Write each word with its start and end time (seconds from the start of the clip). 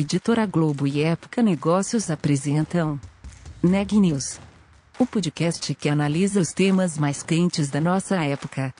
Editora 0.00 0.46
Globo 0.46 0.86
e 0.86 1.02
Época 1.02 1.42
Negócios 1.42 2.08
apresentam 2.08 3.00
Neg 3.60 3.98
News, 3.98 4.38
o 4.96 5.04
podcast 5.04 5.74
que 5.74 5.88
analisa 5.88 6.38
os 6.38 6.52
temas 6.52 6.96
mais 6.96 7.20
quentes 7.24 7.68
da 7.68 7.80
nossa 7.80 8.14
época. 8.24 8.72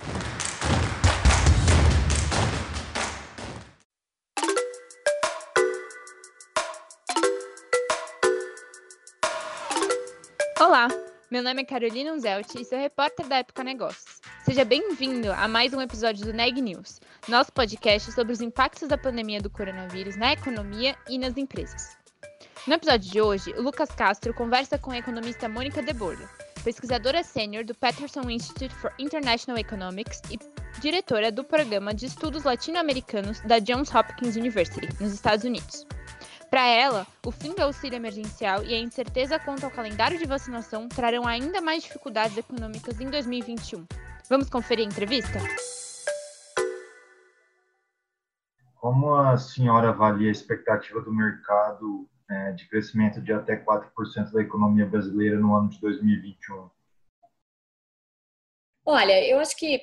Olá, 10.60 10.86
meu 11.28 11.42
nome 11.42 11.62
é 11.62 11.64
Carolina 11.64 12.12
Unzelt 12.12 12.54
e 12.54 12.64
sou 12.64 12.78
repórter 12.78 13.26
da 13.26 13.38
Época 13.38 13.64
Negócios. 13.64 14.20
Seja 14.44 14.64
bem-vindo 14.64 15.32
a 15.32 15.48
mais 15.48 15.74
um 15.74 15.80
episódio 15.80 16.24
do 16.24 16.32
Neg 16.32 16.62
News, 16.62 17.00
nosso 17.28 17.52
podcast 17.52 18.10
sobre 18.12 18.32
os 18.32 18.40
impactos 18.40 18.88
da 18.88 18.96
pandemia 18.96 19.40
do 19.40 19.50
coronavírus 19.50 20.16
na 20.16 20.32
economia 20.32 20.96
e 21.08 21.18
nas 21.18 21.36
empresas. 21.36 21.96
No 22.66 22.74
episódio 22.74 23.10
de 23.10 23.20
hoje, 23.20 23.52
o 23.52 23.62
Lucas 23.62 23.90
Castro 23.90 24.32
conversa 24.32 24.78
com 24.78 24.90
a 24.90 24.98
economista 24.98 25.46
Mônica 25.46 25.82
De 25.82 25.92
Borla, 25.92 26.28
pesquisadora 26.64 27.22
sênior 27.22 27.64
do 27.64 27.74
Peterson 27.74 28.30
Institute 28.30 28.74
for 28.74 28.92
International 28.98 29.58
Economics 29.58 30.22
e 30.30 30.38
diretora 30.80 31.30
do 31.30 31.44
programa 31.44 31.92
de 31.92 32.06
estudos 32.06 32.44
latino-americanos 32.44 33.40
da 33.40 33.58
Johns 33.58 33.94
Hopkins 33.94 34.36
University, 34.36 34.88
nos 34.98 35.12
Estados 35.12 35.44
Unidos. 35.44 35.86
Para 36.50 36.66
ela, 36.66 37.06
o 37.26 37.30
fim 37.30 37.54
do 37.54 37.62
auxílio 37.62 37.96
emergencial 37.96 38.64
e 38.64 38.74
a 38.74 38.78
incerteza 38.78 39.38
quanto 39.38 39.64
ao 39.64 39.70
calendário 39.70 40.18
de 40.18 40.24
vacinação 40.24 40.88
trarão 40.88 41.26
ainda 41.26 41.60
mais 41.60 41.82
dificuldades 41.82 42.38
econômicas 42.38 42.98
em 42.98 43.10
2021. 43.10 43.86
Vamos 44.30 44.48
conferir 44.48 44.86
a 44.86 44.88
entrevista? 44.88 45.38
Como 48.88 49.14
a 49.14 49.36
senhora 49.36 49.90
avalia 49.90 50.28
a 50.28 50.32
expectativa 50.32 51.02
do 51.02 51.12
mercado 51.12 52.08
é, 52.30 52.52
de 52.52 52.66
crescimento 52.70 53.20
de 53.20 53.34
até 53.34 53.54
4% 53.54 54.32
da 54.32 54.40
economia 54.40 54.86
brasileira 54.86 55.38
no 55.38 55.54
ano 55.54 55.68
de 55.68 55.78
2021? 55.78 56.70
Olha, 58.86 59.28
eu 59.28 59.38
acho 59.40 59.54
que 59.58 59.82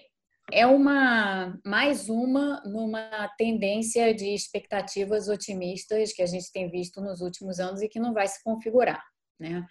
é 0.51 0.65
uma 0.65 1.55
mais 1.63 2.09
uma 2.09 2.63
numa 2.65 3.27
tendência 3.37 4.11
de 4.11 4.33
expectativas 4.33 5.29
otimistas 5.29 6.11
que 6.11 6.23
a 6.23 6.25
gente 6.25 6.51
tem 6.51 6.67
visto 6.67 6.99
nos 6.99 7.21
últimos 7.21 7.59
anos 7.59 7.83
e 7.83 7.87
que 7.87 7.99
não 7.99 8.11
vai 8.11 8.27
se 8.27 8.43
configurar, 8.43 9.03
né? 9.39 9.67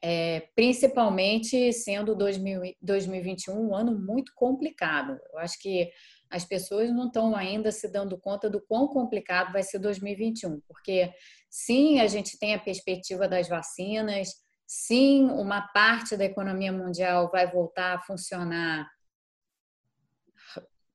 É, 0.00 0.48
principalmente 0.54 1.72
sendo 1.72 2.14
2000, 2.14 2.76
2021 2.80 3.68
um 3.68 3.74
ano 3.74 3.98
muito 3.98 4.30
complicado. 4.36 5.18
Eu 5.32 5.40
acho 5.40 5.60
que 5.60 5.90
as 6.30 6.44
pessoas 6.44 6.90
não 6.90 7.06
estão 7.06 7.34
ainda 7.34 7.70
se 7.70 7.88
dando 7.88 8.18
conta 8.18 8.50
do 8.50 8.60
quão 8.60 8.88
complicado 8.88 9.52
vai 9.52 9.62
ser 9.62 9.78
2021, 9.78 10.60
porque 10.66 11.12
sim, 11.48 12.00
a 12.00 12.06
gente 12.06 12.38
tem 12.38 12.54
a 12.54 12.58
perspectiva 12.58 13.28
das 13.28 13.48
vacinas, 13.48 14.28
sim, 14.66 15.24
uma 15.24 15.62
parte 15.68 16.16
da 16.16 16.24
economia 16.24 16.72
mundial 16.72 17.30
vai 17.30 17.50
voltar 17.50 17.94
a 17.94 18.00
funcionar 18.00 18.88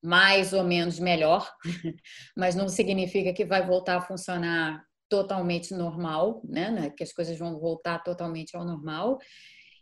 mais 0.03 0.52
ou 0.52 0.63
menos 0.63 0.99
melhor, 0.99 1.49
mas 2.35 2.55
não 2.55 2.67
significa 2.67 3.33
que 3.33 3.45
vai 3.45 3.65
voltar 3.65 3.97
a 3.97 4.02
funcionar 4.02 4.83
totalmente 5.07 5.73
normal, 5.73 6.41
né, 6.43 6.71
né? 6.71 6.89
Que 6.89 7.03
as 7.03 7.11
coisas 7.11 7.37
vão 7.37 7.59
voltar 7.59 7.99
totalmente 7.99 8.55
ao 8.55 8.65
normal. 8.65 9.19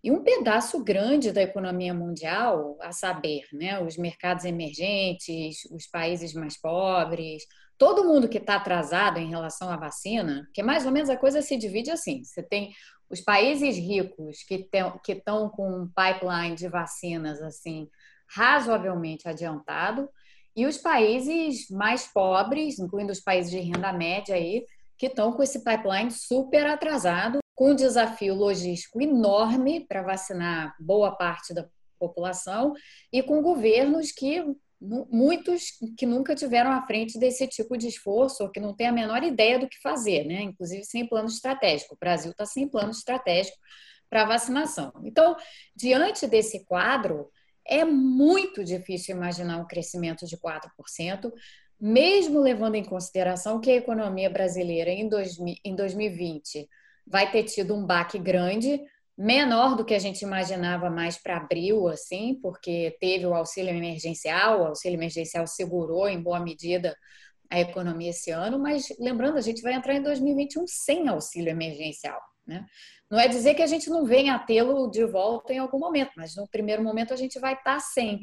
E 0.04 0.12
um 0.12 0.24
pedaço 0.24 0.82
grande 0.84 1.32
da 1.32 1.42
economia 1.42 1.94
mundial, 1.94 2.78
a 2.82 2.92
saber, 2.92 3.42
né, 3.52 3.84
os 3.84 3.98
mercados 3.98 4.46
emergentes, 4.46 5.66
os 5.72 5.88
países 5.88 6.34
mais 6.34 6.60
pobres, 6.60 7.44
todo 7.78 8.06
mundo 8.06 8.30
que 8.30 8.38
está 8.38 8.56
atrasado 8.56 9.20
em 9.20 9.30
relação 9.30 9.70
à 9.70 9.76
vacina, 9.76 10.48
que 10.54 10.64
mais 10.64 10.86
ou 10.86 10.92
menos 10.92 11.10
a 11.10 11.18
coisa 11.18 11.42
se 11.42 11.58
divide 11.58 11.92
assim: 11.92 12.24
você 12.24 12.42
tem 12.42 12.72
os 13.10 13.22
países 13.22 13.76
ricos 13.76 14.44
que 14.44 14.70
estão 15.08 15.50
com 15.50 15.82
um 15.82 15.88
pipeline 15.88 16.56
de 16.56 16.68
vacinas 16.68 17.42
assim 17.42 17.90
razoavelmente 18.28 19.28
adiantado, 19.28 20.08
e 20.56 20.66
os 20.66 20.78
países 20.78 21.70
mais 21.70 22.06
pobres, 22.08 22.80
incluindo 22.80 23.12
os 23.12 23.20
países 23.20 23.50
de 23.50 23.60
renda 23.60 23.92
média 23.92 24.36
aí, 24.36 24.64
que 24.98 25.08
estão 25.08 25.32
com 25.32 25.42
esse 25.42 25.64
pipeline 25.64 26.12
super 26.12 26.68
atrasado, 26.68 27.40
com 27.60 27.72
um 27.72 27.76
desafio 27.76 28.34
logístico 28.34 29.02
enorme 29.02 29.86
para 29.86 30.02
vacinar 30.02 30.74
boa 30.80 31.12
parte 31.12 31.54
da 31.54 31.68
população 32.00 32.74
e 33.12 33.22
com 33.22 33.42
governos 33.42 34.14
que 34.14 34.42
muitos 34.80 35.72
que 35.98 36.06
nunca 36.06 36.34
tiveram 36.34 36.72
à 36.72 36.88
frente 36.88 37.20
desse 37.20 37.46
tipo 37.50 37.78
de 37.78 37.90
esforço 37.90 38.44
ou 38.44 38.50
que 38.50 38.62
não 38.62 38.74
têm 38.74 38.88
a 38.88 38.94
menor 38.94 39.24
ideia 39.24 39.60
do 39.60 39.68
que 39.68 39.78
fazer, 39.82 40.24
né? 40.24 40.42
Inclusive 40.42 40.86
sem 40.86 41.06
plano 41.06 41.28
estratégico. 41.28 41.96
O 41.96 41.98
Brasil 42.00 42.32
está 42.32 42.46
sem 42.46 42.66
plano 42.66 42.92
estratégico 42.92 43.58
para 44.10 44.24
vacinação. 44.24 44.94
Então, 45.04 45.36
diante 45.76 46.28
desse 46.28 46.64
quadro, 46.64 47.30
é 47.68 47.84
muito 47.84 48.64
difícil 48.64 49.18
imaginar 49.18 49.58
um 49.58 49.68
crescimento 49.68 50.26
de 50.26 50.38
4%, 50.38 51.30
mesmo 51.78 52.40
levando 52.40 52.76
em 52.76 52.86
consideração 52.86 53.60
que 53.60 53.70
a 53.70 53.76
economia 53.76 54.30
brasileira 54.30 54.92
em 54.92 55.10
2020 55.76 56.70
vai 57.10 57.32
ter 57.32 57.44
tido 57.44 57.76
um 57.76 57.86
baque 57.86 58.20
grande, 58.20 58.80
menor 59.18 59.76
do 59.76 59.84
que 59.84 59.94
a 59.94 60.00
gente 60.00 60.22
imaginava 60.22 60.90
mais 60.90 61.18
para 61.18 61.38
abril, 61.38 61.90
assim, 61.90 62.40
porque 62.42 62.96
teve 63.02 63.26
o 63.26 63.34
auxílio 63.34 63.72
emergencial, 63.72 64.62
o 64.62 64.68
auxílio 64.68 64.96
emergencial 64.96 65.46
segurou 65.46 66.08
em 66.08 66.22
boa 66.22 66.40
medida 66.40 66.96
a 67.50 67.60
economia 67.60 68.12
esse 68.12 68.30
ano, 68.32 68.60
mas 68.60 68.88
lembrando, 69.00 69.38
a 69.38 69.42
gente 69.42 69.62
vai 69.62 69.74
entrar 69.74 69.96
em 69.96 70.04
2021 70.04 70.66
sem 70.68 71.08
auxílio 71.10 71.50
emergencial. 71.50 72.22
Né? 72.46 72.66
Não 73.10 73.20
é 73.20 73.28
dizer 73.28 73.56
que 73.56 73.62
a 73.62 73.68
gente 73.68 73.90
não 73.90 74.06
venha 74.06 74.36
a 74.36 74.40
tê-lo 74.40 74.90
de 74.90 75.04
volta 75.06 75.52
em 75.52 75.58
algum 75.58 75.80
momento, 75.80 76.12
mas 76.16 76.36
no 76.36 76.48
primeiro 76.48 76.84
momento 76.84 77.14
a 77.14 77.18
gente 77.18 77.40
vai 77.40 77.54
estar 77.54 77.80
sem. 77.80 78.22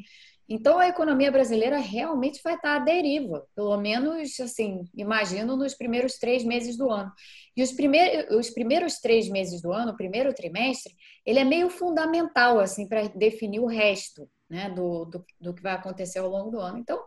Então 0.49 0.79
a 0.79 0.87
economia 0.87 1.31
brasileira 1.31 1.77
realmente 1.77 2.41
vai 2.41 2.55
estar 2.55 2.75
à 2.75 2.79
deriva, 2.79 3.45
pelo 3.53 3.75
menos 3.77 4.39
assim, 4.39 4.85
imagino 4.95 5.57
nos 5.57 5.73
primeiros 5.73 6.17
três 6.17 6.43
meses 6.43 6.77
do 6.77 6.89
ano. 6.89 7.11
E 7.55 7.61
os, 7.61 7.71
primeiros, 7.71 8.35
os 8.35 8.49
primeiros 8.49 8.99
três 8.99 9.29
meses 9.29 9.61
do 9.61 9.73
ano, 9.73 9.91
o 9.91 9.97
primeiro 9.97 10.33
trimestre, 10.33 10.93
ele 11.25 11.39
é 11.39 11.43
meio 11.43 11.69
fundamental 11.69 12.59
assim 12.59 12.87
para 12.87 13.07
definir 13.09 13.59
o 13.59 13.67
resto. 13.67 14.29
Né, 14.49 14.69
do, 14.69 15.03
do, 15.03 15.25
do, 15.41 15.53
que 15.53 15.61
vai 15.61 15.73
acontecer 15.73 16.19
ao 16.19 16.29
longo 16.29 16.49
do 16.49 16.61
ano. 16.61 16.77
Então, 16.77 17.03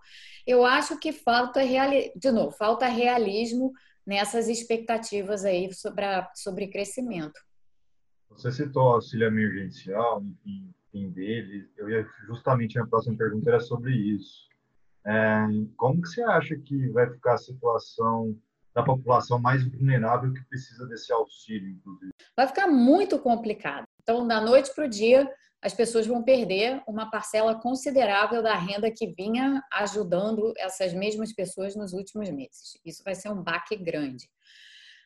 eu 0.46 0.62
acho 0.62 0.98
que 0.98 1.10
falta, 1.10 1.62
reali... 1.62 2.12
de 2.14 2.30
novo, 2.30 2.50
falta 2.50 2.86
realismo 2.86 3.72
nessas 4.06 4.46
expectativas 4.46 5.42
aí 5.46 5.72
sobre, 5.72 6.04
a, 6.04 6.30
sobre 6.34 6.68
crescimento. 6.68 7.40
Você 8.28 8.52
citou 8.52 8.82
auxílio 8.82 9.26
emergencial, 9.26 10.22
enfim, 10.22 10.70
fim 10.90 11.10
dele. 11.10 11.68
Eu 11.76 11.88
ia 11.88 12.06
justamente 12.26 12.78
a 12.78 12.86
próxima 12.86 13.16
pergunta 13.16 13.50
era 13.50 13.60
sobre 13.60 13.94
isso. 13.94 14.48
É, 15.06 15.46
como 15.76 16.02
que 16.02 16.08
você 16.08 16.22
acha 16.22 16.56
que 16.56 16.88
vai 16.88 17.10
ficar 17.10 17.34
a 17.34 17.38
situação 17.38 18.36
da 18.74 18.82
população 18.82 19.38
mais 19.38 19.64
vulnerável 19.64 20.32
que 20.32 20.44
precisa 20.44 20.86
desse 20.86 21.12
auxílio, 21.12 21.70
inclusive? 21.70 22.12
Vai 22.36 22.46
ficar 22.46 22.68
muito 22.68 23.18
complicado. 23.18 23.84
Então, 24.02 24.26
da 24.26 24.40
noite 24.40 24.72
para 24.74 24.84
o 24.84 24.88
dia, 24.88 25.30
as 25.62 25.74
pessoas 25.74 26.06
vão 26.06 26.22
perder 26.22 26.82
uma 26.86 27.10
parcela 27.10 27.54
considerável 27.54 28.42
da 28.42 28.54
renda 28.54 28.90
que 28.90 29.12
vinha 29.14 29.62
ajudando 29.72 30.52
essas 30.56 30.94
mesmas 30.94 31.32
pessoas 31.32 31.76
nos 31.76 31.92
últimos 31.92 32.30
meses. 32.30 32.78
Isso 32.84 33.02
vai 33.04 33.14
ser 33.14 33.30
um 33.30 33.42
baque 33.42 33.76
grande. 33.76 34.28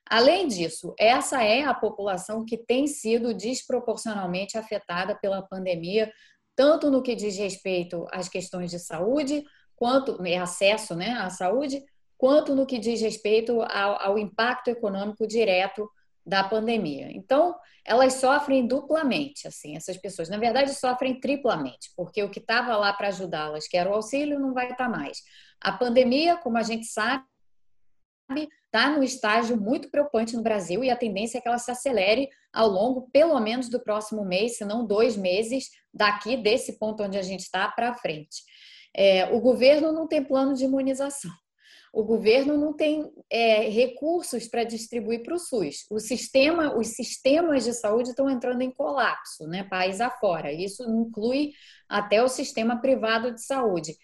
Além 0.06 0.46
disso, 0.48 0.94
essa 0.98 1.42
é 1.42 1.62
a 1.62 1.72
população 1.72 2.44
que 2.44 2.58
tem 2.58 2.86
sido 2.86 3.32
desproporcionalmente 3.32 4.58
afetada 4.58 5.14
pela 5.14 5.42
pandemia, 5.42 6.12
tanto 6.54 6.90
no 6.90 7.02
que 7.02 7.14
diz 7.14 7.36
respeito 7.36 8.06
às 8.12 8.28
questões 8.28 8.70
de 8.70 8.78
saúde, 8.78 9.44
quanto 9.74 10.20
né, 10.20 10.36
acesso 10.36 10.94
né, 10.94 11.12
à 11.12 11.30
saúde, 11.30 11.82
quanto 12.16 12.54
no 12.54 12.66
que 12.66 12.78
diz 12.78 13.00
respeito 13.00 13.62
ao, 13.62 14.00
ao 14.00 14.18
impacto 14.18 14.68
econômico 14.68 15.26
direto 15.26 15.88
da 16.24 16.42
pandemia. 16.42 17.10
Então, 17.10 17.54
elas 17.84 18.14
sofrem 18.14 18.66
duplamente, 18.66 19.46
assim, 19.46 19.76
essas 19.76 19.96
pessoas. 19.96 20.28
Na 20.28 20.38
verdade, 20.38 20.74
sofrem 20.74 21.20
triplamente, 21.20 21.90
porque 21.94 22.22
o 22.22 22.30
que 22.30 22.38
estava 22.40 22.76
lá 22.76 22.92
para 22.92 23.08
ajudá-las, 23.08 23.68
que 23.68 23.76
era 23.76 23.90
o 23.90 23.94
auxílio, 23.94 24.38
não 24.38 24.54
vai 24.54 24.70
estar 24.70 24.76
tá 24.76 24.88
mais. 24.88 25.22
A 25.60 25.72
pandemia, 25.72 26.36
como 26.36 26.56
a 26.56 26.62
gente 26.62 26.86
sabe, 26.86 27.24
está 28.66 28.90
no 28.90 29.02
estágio 29.02 29.56
muito 29.56 29.90
preocupante 29.90 30.36
no 30.36 30.42
Brasil 30.42 30.82
e 30.82 30.90
a 30.90 30.96
tendência 30.96 31.38
é 31.38 31.40
que 31.40 31.48
ela 31.48 31.58
se 31.58 31.70
acelere 31.70 32.28
ao 32.52 32.68
longo, 32.68 33.08
pelo 33.12 33.38
menos, 33.40 33.68
do 33.68 33.80
próximo 33.80 34.24
mês, 34.24 34.56
se 34.56 34.64
não 34.64 34.86
dois 34.86 35.16
meses, 35.16 35.70
daqui 35.92 36.36
desse 36.36 36.78
ponto 36.78 37.02
onde 37.02 37.18
a 37.18 37.22
gente 37.22 37.40
está 37.40 37.68
para 37.68 37.94
frente. 37.94 38.42
É, 38.96 39.26
o 39.32 39.40
governo 39.40 39.92
não 39.92 40.06
tem 40.06 40.22
plano 40.22 40.54
de 40.54 40.64
imunização 40.64 41.30
o 41.94 42.02
governo 42.02 42.58
não 42.58 42.72
tem 42.72 43.08
é, 43.30 43.68
recursos 43.68 44.48
para 44.48 44.64
distribuir 44.64 45.22
para 45.22 45.36
o 45.36 45.38
SUS. 45.38 45.86
O 45.88 46.00
sistema, 46.00 46.76
os 46.76 46.88
sistemas 46.88 47.64
de 47.64 47.72
saúde 47.72 48.10
estão 48.10 48.28
entrando 48.28 48.62
em 48.62 48.70
colapso, 48.70 49.46
né, 49.46 49.62
país 49.62 50.00
afora. 50.00 50.52
Isso 50.52 50.82
inclui 50.82 51.52
até 51.88 52.20
o 52.20 52.28
sistema 52.28 52.80
privado 52.80 53.32
de 53.32 53.40
saúde. 53.40 53.96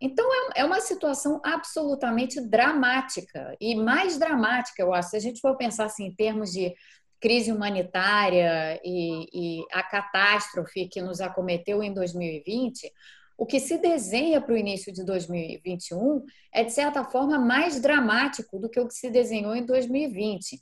Então, 0.00 0.26
é, 0.32 0.60
é 0.60 0.64
uma 0.64 0.80
situação 0.80 1.40
absolutamente 1.44 2.40
dramática. 2.40 3.56
E 3.60 3.74
mais 3.74 4.18
dramática, 4.18 4.82
eu 4.82 4.94
acho, 4.94 5.10
se 5.10 5.16
a 5.16 5.20
gente 5.20 5.40
for 5.40 5.56
pensar 5.56 5.86
assim, 5.86 6.06
em 6.06 6.14
termos 6.14 6.52
de 6.52 6.74
crise 7.20 7.50
humanitária 7.50 8.80
e, 8.84 9.60
e 9.60 9.64
a 9.72 9.82
catástrofe 9.82 10.88
que 10.88 11.02
nos 11.02 11.20
acometeu 11.20 11.82
em 11.82 11.92
2020, 11.92 12.92
o 13.36 13.46
que 13.46 13.60
se 13.60 13.78
desenha 13.78 14.40
para 14.40 14.54
o 14.54 14.58
início 14.58 14.92
de 14.92 15.04
2021 15.04 16.24
é, 16.52 16.64
de 16.64 16.72
certa 16.72 17.04
forma, 17.04 17.38
mais 17.38 17.80
dramático 17.80 18.58
do 18.58 18.68
que 18.68 18.80
o 18.80 18.88
que 18.88 18.94
se 18.94 19.10
desenhou 19.10 19.54
em 19.54 19.64
2020. 19.64 20.60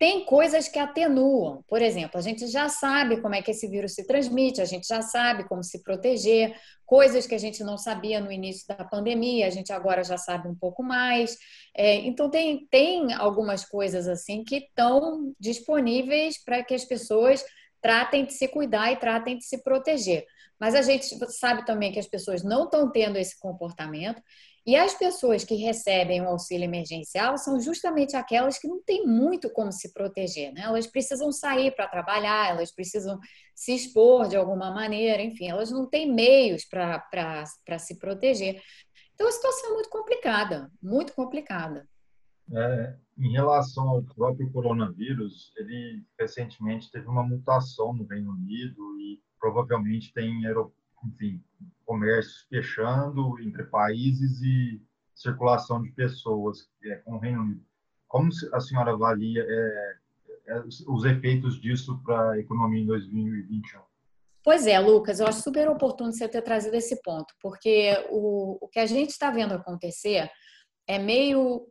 Tem 0.00 0.24
coisas 0.24 0.66
que 0.66 0.78
atenuam. 0.78 1.62
Por 1.68 1.82
exemplo, 1.82 2.18
a 2.18 2.22
gente 2.22 2.46
já 2.46 2.70
sabe 2.70 3.20
como 3.20 3.34
é 3.34 3.42
que 3.42 3.50
esse 3.50 3.68
vírus 3.68 3.94
se 3.94 4.06
transmite, 4.06 4.62
a 4.62 4.64
gente 4.64 4.88
já 4.88 5.02
sabe 5.02 5.46
como 5.46 5.62
se 5.62 5.82
proteger, 5.82 6.58
coisas 6.86 7.26
que 7.26 7.34
a 7.34 7.38
gente 7.38 7.62
não 7.62 7.76
sabia 7.76 8.18
no 8.18 8.32
início 8.32 8.66
da 8.66 8.82
pandemia, 8.82 9.46
a 9.46 9.50
gente 9.50 9.70
agora 9.74 10.02
já 10.02 10.16
sabe 10.16 10.48
um 10.48 10.54
pouco 10.54 10.82
mais. 10.82 11.36
É, 11.76 11.96
então, 11.96 12.30
tem, 12.30 12.66
tem 12.70 13.12
algumas 13.12 13.62
coisas 13.66 14.08
assim 14.08 14.42
que 14.42 14.56
estão 14.56 15.34
disponíveis 15.38 16.42
para 16.42 16.64
que 16.64 16.72
as 16.72 16.86
pessoas 16.86 17.44
tratem 17.82 18.24
de 18.24 18.32
se 18.32 18.48
cuidar 18.48 18.90
e 18.90 18.96
tratem 18.96 19.36
de 19.36 19.44
se 19.44 19.62
proteger. 19.62 20.24
Mas 20.60 20.74
a 20.74 20.82
gente 20.82 21.06
sabe 21.32 21.64
também 21.64 21.90
que 21.90 21.98
as 21.98 22.06
pessoas 22.06 22.44
não 22.44 22.64
estão 22.64 22.90
tendo 22.90 23.16
esse 23.16 23.38
comportamento 23.40 24.22
e 24.66 24.76
as 24.76 24.92
pessoas 24.92 25.42
que 25.42 25.54
recebem 25.54 26.20
o 26.20 26.28
auxílio 26.28 26.64
emergencial 26.64 27.38
são 27.38 27.58
justamente 27.58 28.14
aquelas 28.14 28.58
que 28.58 28.68
não 28.68 28.82
têm 28.82 29.06
muito 29.06 29.50
como 29.50 29.72
se 29.72 29.90
proteger, 29.92 30.52
né? 30.52 30.62
Elas 30.64 30.86
precisam 30.86 31.32
sair 31.32 31.74
para 31.74 31.88
trabalhar, 31.88 32.50
elas 32.50 32.70
precisam 32.70 33.18
se 33.54 33.74
expor 33.74 34.28
de 34.28 34.36
alguma 34.36 34.70
maneira, 34.70 35.22
enfim, 35.22 35.48
elas 35.48 35.70
não 35.70 35.88
têm 35.88 36.12
meios 36.12 36.66
para 36.66 37.78
se 37.78 37.98
proteger. 37.98 38.60
Então 39.14 39.26
a 39.26 39.32
situação 39.32 39.70
é 39.70 39.74
muito 39.74 39.88
complicada, 39.88 40.70
muito 40.82 41.14
complicada. 41.14 41.88
É, 42.52 42.96
em 43.18 43.32
relação 43.32 43.88
ao 43.88 44.02
próprio 44.02 44.50
coronavírus, 44.52 45.52
ele 45.56 46.04
recentemente 46.18 46.90
teve 46.90 47.06
uma 47.06 47.22
mutação 47.22 47.94
no 47.94 48.04
Reino 48.06 48.32
Unido 48.32 49.00
e 49.00 49.20
provavelmente 49.40 50.12
tem 50.12 50.42
enfim, 51.04 51.42
comércios 51.84 52.46
fechando 52.48 53.40
entre 53.40 53.64
países 53.64 54.40
e 54.42 54.80
circulação 55.14 55.82
de 55.82 55.90
pessoas 55.90 56.70
é, 56.84 56.96
com 56.96 57.14
o 57.14 57.18
Reino 57.18 57.42
Unido. 57.42 57.64
Como 58.06 58.30
a 58.52 58.60
senhora 58.60 58.92
avalia 58.92 59.44
é, 59.46 59.94
é, 60.48 60.62
os 60.88 61.04
efeitos 61.04 61.60
disso 61.60 62.00
para 62.04 62.32
a 62.32 62.38
economia 62.38 62.82
em 62.82 62.86
2021? 62.86 63.80
Pois 64.42 64.66
é, 64.66 64.78
Lucas, 64.78 65.20
eu 65.20 65.26
acho 65.26 65.42
super 65.42 65.68
oportuno 65.68 66.12
você 66.12 66.26
ter 66.26 66.40
trazido 66.42 66.74
esse 66.74 67.00
ponto, 67.02 67.34
porque 67.42 67.92
o, 68.10 68.58
o 68.64 68.68
que 68.68 68.78
a 68.78 68.86
gente 68.86 69.10
está 69.10 69.30
vendo 69.30 69.52
acontecer 69.52 70.30
é 70.86 70.98
meio 70.98 71.66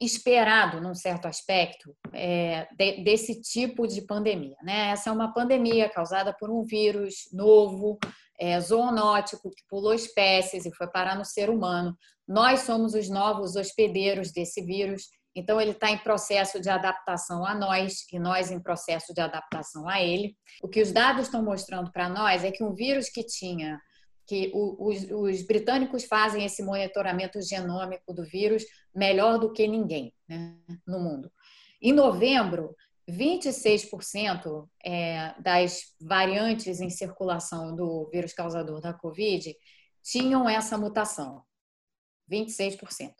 esperado, 0.00 0.80
num 0.80 0.94
certo 0.94 1.26
aspecto, 1.26 1.96
é, 2.12 2.66
de, 2.76 3.02
desse 3.02 3.40
tipo 3.40 3.86
de 3.86 4.02
pandemia. 4.02 4.56
Né? 4.62 4.90
Essa 4.90 5.10
é 5.10 5.12
uma 5.12 5.32
pandemia 5.32 5.88
causada 5.88 6.34
por 6.38 6.50
um 6.50 6.64
vírus 6.64 7.28
novo, 7.32 7.98
é, 8.38 8.60
zoonótico, 8.60 9.50
que 9.50 9.62
pulou 9.68 9.94
espécies 9.94 10.66
e 10.66 10.74
foi 10.74 10.86
parar 10.88 11.16
no 11.16 11.24
ser 11.24 11.48
humano. 11.48 11.96
Nós 12.28 12.60
somos 12.60 12.94
os 12.94 13.08
novos 13.08 13.56
hospedeiros 13.56 14.32
desse 14.32 14.62
vírus, 14.62 15.04
então 15.34 15.60
ele 15.60 15.72
está 15.72 15.90
em 15.90 15.98
processo 15.98 16.60
de 16.60 16.68
adaptação 16.68 17.44
a 17.44 17.54
nós 17.54 18.04
e 18.12 18.18
nós 18.18 18.50
em 18.50 18.60
processo 18.60 19.14
de 19.14 19.20
adaptação 19.20 19.88
a 19.88 20.02
ele. 20.02 20.34
O 20.62 20.68
que 20.68 20.80
os 20.80 20.92
dados 20.92 21.26
estão 21.26 21.42
mostrando 21.42 21.90
para 21.92 22.08
nós 22.08 22.44
é 22.44 22.50
que 22.50 22.64
um 22.64 22.74
vírus 22.74 23.08
que 23.08 23.24
tinha 23.24 23.78
que 24.26 24.50
os, 24.54 25.06
os, 25.10 25.46
britânicos 25.46 26.04
fazem 26.04 26.44
esse 26.44 26.62
monitoramento 26.62 27.40
genômico 27.40 28.12
do 28.12 28.24
vírus 28.24 28.64
melhor 28.94 29.38
do 29.38 29.52
que 29.52 29.66
ninguém 29.68 30.12
né, 30.28 30.56
no 30.86 30.98
mundo. 30.98 31.30
Em 31.80 31.92
novembro, 31.92 32.74
26% 33.08 34.68
é, 34.84 35.34
das 35.40 35.94
variantes 36.00 36.80
em 36.80 36.90
circulação 36.90 37.74
do 37.74 38.08
vírus 38.10 38.32
causador 38.32 38.80
da 38.80 38.92
Covid 38.92 39.54
tinham 40.02 40.48
essa 40.48 40.76
mutação. 40.76 41.42
26%. 42.30 43.12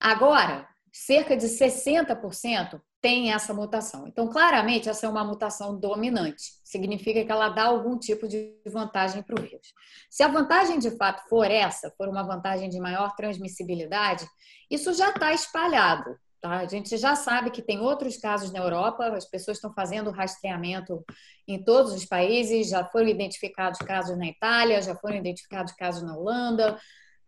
Agora, 0.00 0.68
cerca 0.92 1.36
de 1.36 1.46
60% 1.46 2.80
tem 3.00 3.32
essa 3.32 3.54
mutação. 3.54 4.06
Então, 4.06 4.28
claramente, 4.28 4.88
essa 4.88 5.06
é 5.06 5.08
uma 5.08 5.24
mutação 5.24 5.78
dominante. 5.78 6.52
Significa 6.62 7.24
que 7.24 7.32
ela 7.32 7.48
dá 7.48 7.64
algum 7.64 7.98
tipo 7.98 8.28
de 8.28 8.54
vantagem 8.66 9.22
para 9.22 9.40
o 9.40 9.42
vírus. 9.42 9.72
Se 10.10 10.22
a 10.22 10.28
vantagem 10.28 10.78
de 10.78 10.90
fato 10.96 11.26
for 11.28 11.50
essa, 11.50 11.90
for 11.96 12.08
uma 12.08 12.22
vantagem 12.22 12.68
de 12.68 12.78
maior 12.78 13.14
transmissibilidade, 13.16 14.26
isso 14.70 14.92
já 14.92 15.10
está 15.10 15.32
espalhado. 15.32 16.14
Tá? 16.40 16.58
A 16.58 16.66
gente 16.66 16.96
já 16.96 17.14
sabe 17.14 17.50
que 17.50 17.62
tem 17.62 17.80
outros 17.80 18.16
casos 18.16 18.52
na 18.52 18.58
Europa, 18.58 19.06
as 19.08 19.24
pessoas 19.24 19.56
estão 19.56 19.72
fazendo 19.72 20.10
rastreamento 20.10 21.04
em 21.46 21.62
todos 21.62 21.92
os 21.92 22.04
países, 22.04 22.68
já 22.68 22.84
foram 22.84 23.08
identificados 23.08 23.78
casos 23.80 24.16
na 24.16 24.26
Itália, 24.26 24.82
já 24.82 24.94
foram 24.94 25.16
identificados 25.16 25.72
casos 25.72 26.02
na 26.02 26.16
Holanda, 26.16 26.78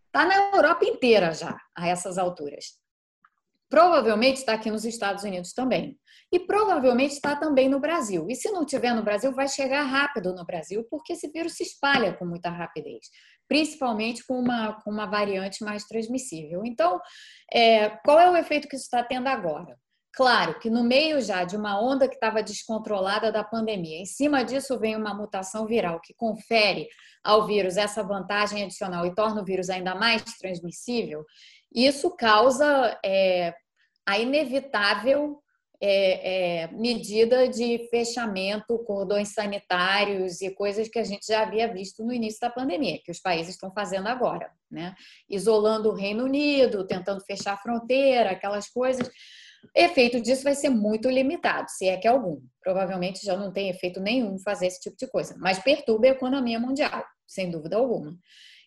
está 0.07 0.25
na 0.25 0.55
Europa 0.55 0.85
inteira 0.85 1.31
já, 1.33 1.57
a 1.75 1.87
essas 1.87 2.17
alturas. 2.17 2.82
Provavelmente 3.73 4.37
está 4.37 4.53
aqui 4.53 4.69
nos 4.69 4.85
Estados 4.85 5.23
Unidos 5.23 5.51
também. 5.51 5.97
E 6.31 6.39
provavelmente 6.39 7.13
está 7.13 7.35
também 7.35 7.67
no 7.67 7.79
Brasil. 7.79 8.27
E 8.29 8.35
se 8.35 8.51
não 8.51 8.63
tiver 8.63 8.93
no 8.93 9.01
Brasil, 9.01 9.33
vai 9.33 9.47
chegar 9.47 9.81
rápido 9.81 10.31
no 10.31 10.45
Brasil, 10.45 10.85
porque 10.91 11.13
esse 11.13 11.27
vírus 11.31 11.53
se 11.53 11.63
espalha 11.63 12.13
com 12.13 12.23
muita 12.23 12.51
rapidez, 12.51 13.07
principalmente 13.47 14.23
com 14.27 14.37
uma, 14.37 14.73
com 14.73 14.91
uma 14.91 15.07
variante 15.07 15.63
mais 15.63 15.85
transmissível. 15.85 16.61
Então, 16.63 17.01
é, 17.51 17.89
qual 18.05 18.19
é 18.19 18.29
o 18.29 18.37
efeito 18.37 18.67
que 18.67 18.75
isso 18.75 18.85
está 18.85 19.03
tendo 19.03 19.25
agora? 19.25 19.75
Claro 20.15 20.59
que 20.59 20.69
no 20.69 20.83
meio 20.83 21.19
já 21.19 21.43
de 21.43 21.57
uma 21.57 21.81
onda 21.81 22.07
que 22.07 22.13
estava 22.13 22.43
descontrolada 22.43 23.31
da 23.31 23.43
pandemia, 23.43 23.97
em 23.97 24.05
cima 24.05 24.43
disso 24.43 24.77
vem 24.77 24.95
uma 24.95 25.15
mutação 25.15 25.65
viral 25.65 25.99
que 25.99 26.13
confere 26.13 26.87
ao 27.23 27.47
vírus 27.47 27.75
essa 27.75 28.03
vantagem 28.03 28.61
adicional 28.61 29.03
e 29.07 29.15
torna 29.15 29.41
o 29.41 29.45
vírus 29.45 29.71
ainda 29.71 29.95
mais 29.95 30.21
transmissível. 30.37 31.25
Isso 31.73 32.15
causa 32.15 32.99
é, 33.03 33.51
a 34.05 34.19
inevitável 34.19 35.43
é, 35.85 36.61
é, 36.61 36.67
medida 36.71 37.45
de 37.45 37.89
fechamento, 37.89 38.79
cordões 38.85 39.33
sanitários 39.33 40.41
e 40.41 40.49
coisas 40.49 40.87
que 40.87 40.97
a 40.97 41.03
gente 41.03 41.27
já 41.27 41.41
havia 41.41 41.67
visto 41.67 42.05
no 42.05 42.13
início 42.13 42.39
da 42.39 42.49
pandemia, 42.49 43.01
que 43.03 43.11
os 43.11 43.19
países 43.19 43.55
estão 43.55 43.69
fazendo 43.73 44.07
agora, 44.07 44.49
né? 44.71 44.95
Isolando 45.29 45.89
o 45.89 45.93
Reino 45.93 46.23
Unido, 46.23 46.87
tentando 46.87 47.19
fechar 47.25 47.55
a 47.55 47.57
fronteira, 47.57 48.31
aquelas 48.31 48.69
coisas. 48.69 49.09
Efeito 49.75 50.21
disso 50.21 50.43
vai 50.43 50.55
ser 50.55 50.69
muito 50.69 51.09
limitado, 51.09 51.69
se 51.69 51.87
é 51.87 51.97
que 51.97 52.07
algum. 52.07 52.39
Provavelmente 52.61 53.25
já 53.25 53.35
não 53.35 53.51
tem 53.51 53.69
efeito 53.69 53.99
nenhum 53.99 54.39
fazer 54.39 54.67
esse 54.67 54.79
tipo 54.79 54.95
de 54.95 55.07
coisa, 55.07 55.35
mas 55.37 55.59
perturba 55.59 56.07
a 56.07 56.11
economia 56.11 56.59
mundial, 56.61 57.03
sem 57.27 57.51
dúvida 57.51 57.75
alguma. 57.75 58.17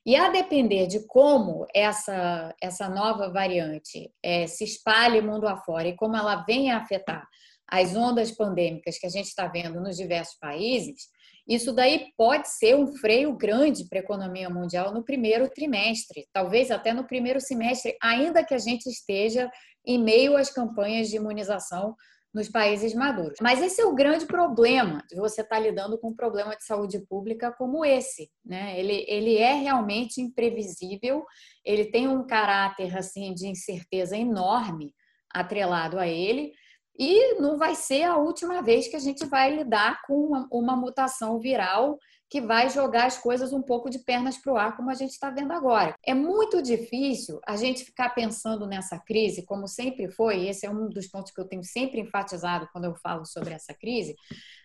E 0.07 0.15
a 0.15 0.29
depender 0.29 0.87
de 0.87 1.05
como 1.09 1.67
essa, 1.75 2.55
essa 2.63 2.89
nova 2.89 3.29
variante 3.29 4.09
é, 4.23 4.47
se 4.47 4.63
espalhe 4.63 5.21
mundo 5.21 5.49
afora 5.49 5.89
e 5.89 5.97
como 5.97 6.17
ela 6.17 6.45
venha 6.45 6.77
afetar 6.77 7.27
as 7.69 7.97
ondas 7.97 8.31
pandêmicas 8.31 8.99
que 8.99 9.07
a 9.07 9.11
gente 9.11 9.27
está 9.27 9.49
vendo 9.49 9.81
nos 9.81 9.97
diversos 9.97 10.39
países, 10.39 11.09
isso 11.49 11.73
daí 11.73 12.13
pode 12.17 12.49
ser 12.49 12.77
um 12.77 12.87
freio 12.99 13.37
grande 13.37 13.89
para 13.89 13.99
a 13.99 14.03
economia 14.03 14.49
mundial 14.49 14.95
no 14.95 15.05
primeiro 15.05 15.49
trimestre, 15.49 16.29
talvez 16.33 16.71
até 16.71 16.93
no 16.93 17.05
primeiro 17.05 17.41
semestre, 17.41 17.97
ainda 18.01 18.45
que 18.45 18.55
a 18.55 18.59
gente 18.59 18.87
esteja 18.87 19.51
em 19.85 19.99
meio 19.99 20.37
às 20.37 20.51
campanhas 20.51 21.09
de 21.09 21.17
imunização 21.17 21.97
nos 22.33 22.49
países 22.49 22.95
maduros. 22.95 23.39
Mas 23.41 23.63
esse 23.63 23.81
é 23.81 23.85
o 23.85 23.95
grande 23.95 24.27
problema 24.27 25.03
de 25.09 25.17
você 25.17 25.41
estar 25.41 25.59
lidando 25.59 25.99
com 25.99 26.09
um 26.09 26.17
problema 26.17 26.57
de 26.57 26.65
saúde 26.65 26.99
pública 27.09 27.53
como 27.53 27.85
esse, 27.85 28.31
né? 28.45 28.79
Ele, 28.79 29.05
ele 29.09 29.37
é 29.37 29.55
realmente 29.55 30.21
imprevisível, 30.21 31.25
ele 31.65 31.87
tem 31.91 32.07
um 32.07 32.27
caráter 32.27 32.97
assim 32.97 33.33
de 33.33 33.47
incerteza 33.47 34.17
enorme 34.17 34.93
atrelado 35.33 35.99
a 35.99 36.07
ele. 36.07 36.53
E 36.99 37.35
não 37.41 37.59
vai 37.59 37.75
ser 37.75 38.05
a 38.05 38.17
última 38.17 38.63
vez 38.63 38.89
que 38.89 38.97
a 38.97 39.01
gente 39.01 39.25
vai 39.27 39.55
lidar 39.55 40.03
com 40.07 40.15
uma, 40.15 40.49
uma 40.51 40.77
mutação 40.77 41.39
viral 41.39 41.99
que 42.29 42.41
vai 42.41 42.69
jogar 42.69 43.07
as 43.07 43.19
coisas 43.19 43.53
um 43.53 43.63
pouco 43.63 43.89
de 43.89 44.01
pernas 44.01 44.37
para 44.37 44.53
o 44.53 44.57
ar, 44.57 44.77
como 44.77 44.91
a 44.91 44.95
gente 44.95 45.11
está 45.11 45.31
vendo 45.31 45.53
agora. 45.53 45.95
É 46.05 46.13
muito 46.13 46.61
difícil 46.61 47.41
a 47.47 47.57
gente 47.57 47.85
ficar 47.85 48.11
pensando 48.11 48.67
nessa 48.67 48.99
crise, 48.99 49.45
como 49.45 49.69
sempre 49.69 50.11
foi, 50.11 50.49
esse 50.49 50.67
é 50.67 50.71
um 50.71 50.89
dos 50.89 51.07
pontos 51.07 51.33
que 51.33 51.41
eu 51.41 51.47
tenho 51.47 51.63
sempre 51.63 52.01
enfatizado 52.01 52.69
quando 52.73 52.87
eu 52.87 52.95
falo 52.97 53.25
sobre 53.25 53.55
essa 53.55 53.73
crise. 53.73 54.17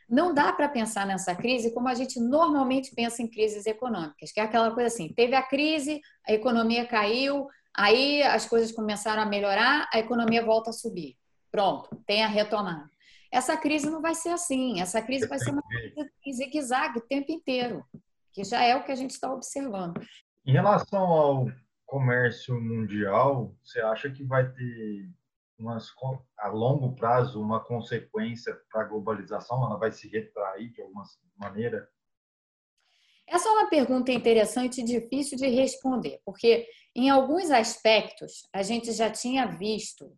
Não 0.09 0.33
dá 0.33 0.51
para 0.51 0.67
pensar 0.69 1.05
nessa 1.05 1.35
crise 1.35 1.73
como 1.73 1.87
a 1.87 1.93
gente 1.93 2.19
normalmente 2.19 2.93
pensa 2.95 3.21
em 3.21 3.29
crises 3.29 3.65
econômicas, 3.65 4.31
que 4.31 4.39
é 4.39 4.43
aquela 4.43 4.71
coisa 4.71 4.87
assim: 4.87 5.13
teve 5.13 5.35
a 5.35 5.43
crise, 5.43 6.01
a 6.27 6.33
economia 6.33 6.85
caiu, 6.87 7.47
aí 7.75 8.23
as 8.23 8.45
coisas 8.45 8.71
começaram 8.71 9.21
a 9.21 9.25
melhorar, 9.25 9.87
a 9.93 9.99
economia 9.99 10.43
volta 10.43 10.71
a 10.71 10.73
subir. 10.73 11.20
Pronto, 11.51 11.95
tem 12.05 12.23
a 12.23 12.27
retomada. 12.27 12.89
Essa 13.31 13.57
crise 13.57 13.89
não 13.89 14.01
vai 14.01 14.15
ser 14.15 14.29
assim. 14.29 14.81
Essa 14.81 15.01
crise 15.01 15.27
vai 15.27 15.39
ser 15.39 15.51
uma 15.51 15.63
crise 15.63 16.09
em 16.25 16.33
zigue-zague 16.33 16.99
o 16.99 17.07
tempo 17.07 17.31
inteiro, 17.31 17.85
que 18.33 18.43
já 18.43 18.61
é 18.63 18.75
o 18.75 18.83
que 18.83 18.91
a 18.91 18.95
gente 18.95 19.11
está 19.11 19.31
observando. 19.33 20.01
Em 20.45 20.53
relação 20.53 21.01
ao 21.01 21.45
comércio 21.85 22.59
mundial, 22.59 23.55
você 23.63 23.81
acha 23.81 24.09
que 24.09 24.23
vai 24.23 24.51
ter 24.51 25.09
umas, 25.59 25.89
a 26.37 26.47
longo 26.47 26.95
prazo 26.95 27.41
uma 27.41 27.59
consequência 27.63 28.57
para 28.71 28.81
a 28.81 28.85
globalização? 28.85 29.63
Ela 29.65 29.77
vai 29.77 29.91
se 29.91 30.09
retrair 30.09 30.71
de 30.71 30.81
alguma 30.81 31.03
maneira? 31.37 31.87
Essa 33.27 33.47
é 33.47 33.51
uma 33.51 33.69
pergunta 33.69 34.11
interessante 34.11 34.81
e 34.81 34.83
difícil 34.83 35.37
de 35.37 35.47
responder, 35.47 36.19
porque 36.25 36.67
em 36.93 37.09
alguns 37.09 37.49
aspectos 37.49 38.45
a 38.51 38.61
gente 38.61 38.91
já 38.91 39.09
tinha 39.09 39.45
visto, 39.45 40.11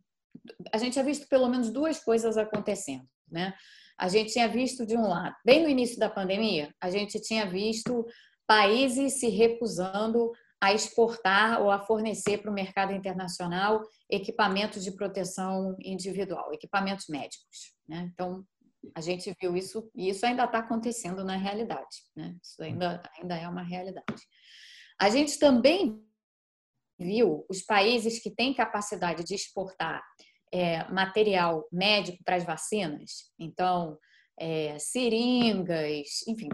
a 0.71 0.77
gente 0.77 0.93
tinha 0.93 1.05
visto 1.05 1.27
pelo 1.27 1.47
menos 1.47 1.69
duas 1.69 1.99
coisas 1.99 2.37
acontecendo, 2.37 3.07
né? 3.29 3.53
A 3.97 4.07
gente 4.07 4.33
tinha 4.33 4.47
visto 4.47 4.85
de 4.85 4.97
um 4.97 5.07
lado, 5.07 5.35
bem 5.45 5.61
no 5.61 5.69
início 5.69 5.99
da 5.99 6.09
pandemia, 6.09 6.73
a 6.81 6.89
gente 6.89 7.21
tinha 7.21 7.45
visto 7.45 8.05
países 8.47 9.19
se 9.19 9.29
recusando 9.29 10.31
a 10.59 10.73
exportar 10.73 11.61
ou 11.61 11.69
a 11.69 11.79
fornecer 11.79 12.37
para 12.37 12.49
o 12.49 12.53
mercado 12.53 12.93
internacional 12.93 13.81
equipamentos 14.09 14.83
de 14.83 14.91
proteção 14.91 15.75
individual, 15.79 16.53
equipamentos 16.53 17.07
médicos. 17.09 17.73
Né? 17.87 18.09
Então, 18.13 18.45
a 18.95 19.01
gente 19.01 19.35
viu 19.41 19.55
isso 19.55 19.89
e 19.93 20.09
isso 20.09 20.25
ainda 20.25 20.45
está 20.45 20.59
acontecendo 20.59 21.23
na 21.23 21.35
realidade. 21.35 22.03
Né? 22.15 22.35
Isso 22.41 22.63
ainda, 22.63 23.03
ainda 23.17 23.35
é 23.35 23.47
uma 23.47 23.63
realidade. 23.63 24.23
A 24.99 25.09
gente 25.09 25.37
também 25.37 26.01
viu 27.00 27.45
os 27.50 27.62
países 27.62 28.19
que 28.19 28.29
têm 28.29 28.53
capacidade 28.53 29.23
de 29.23 29.35
exportar 29.35 30.01
é, 30.53 30.88
material 30.91 31.67
médico 31.71 32.23
para 32.23 32.35
as 32.35 32.43
vacinas, 32.43 33.31
então, 33.39 33.97
é, 34.39 34.77
seringas, 34.79 36.27
enfim, 36.27 36.50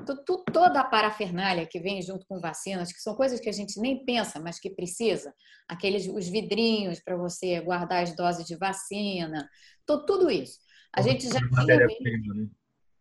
toda 0.53 0.79
a 0.79 0.84
parafernália 0.84 1.65
que 1.65 1.79
vem 1.79 2.01
junto 2.01 2.25
com 2.27 2.39
vacinas, 2.39 2.91
que 2.91 3.00
são 3.00 3.15
coisas 3.15 3.39
que 3.39 3.50
a 3.50 3.53
gente 3.53 3.79
nem 3.79 4.03
pensa, 4.05 4.39
mas 4.39 4.60
que 4.60 4.69
precisa, 4.69 5.34
aqueles 5.67 6.08
os 6.08 6.27
vidrinhos 6.27 7.00
para 7.00 7.17
você 7.17 7.60
guardar 7.62 8.03
as 8.03 8.15
doses 8.15 8.46
de 8.46 8.55
vacina, 8.55 9.50
tudo 9.86 10.29
isso. 10.29 10.60
A 10.93 11.01
gente 11.01 11.27
já 11.27 11.39
tinha 11.39 11.88
visto, 11.88 12.34
né? 12.34 12.48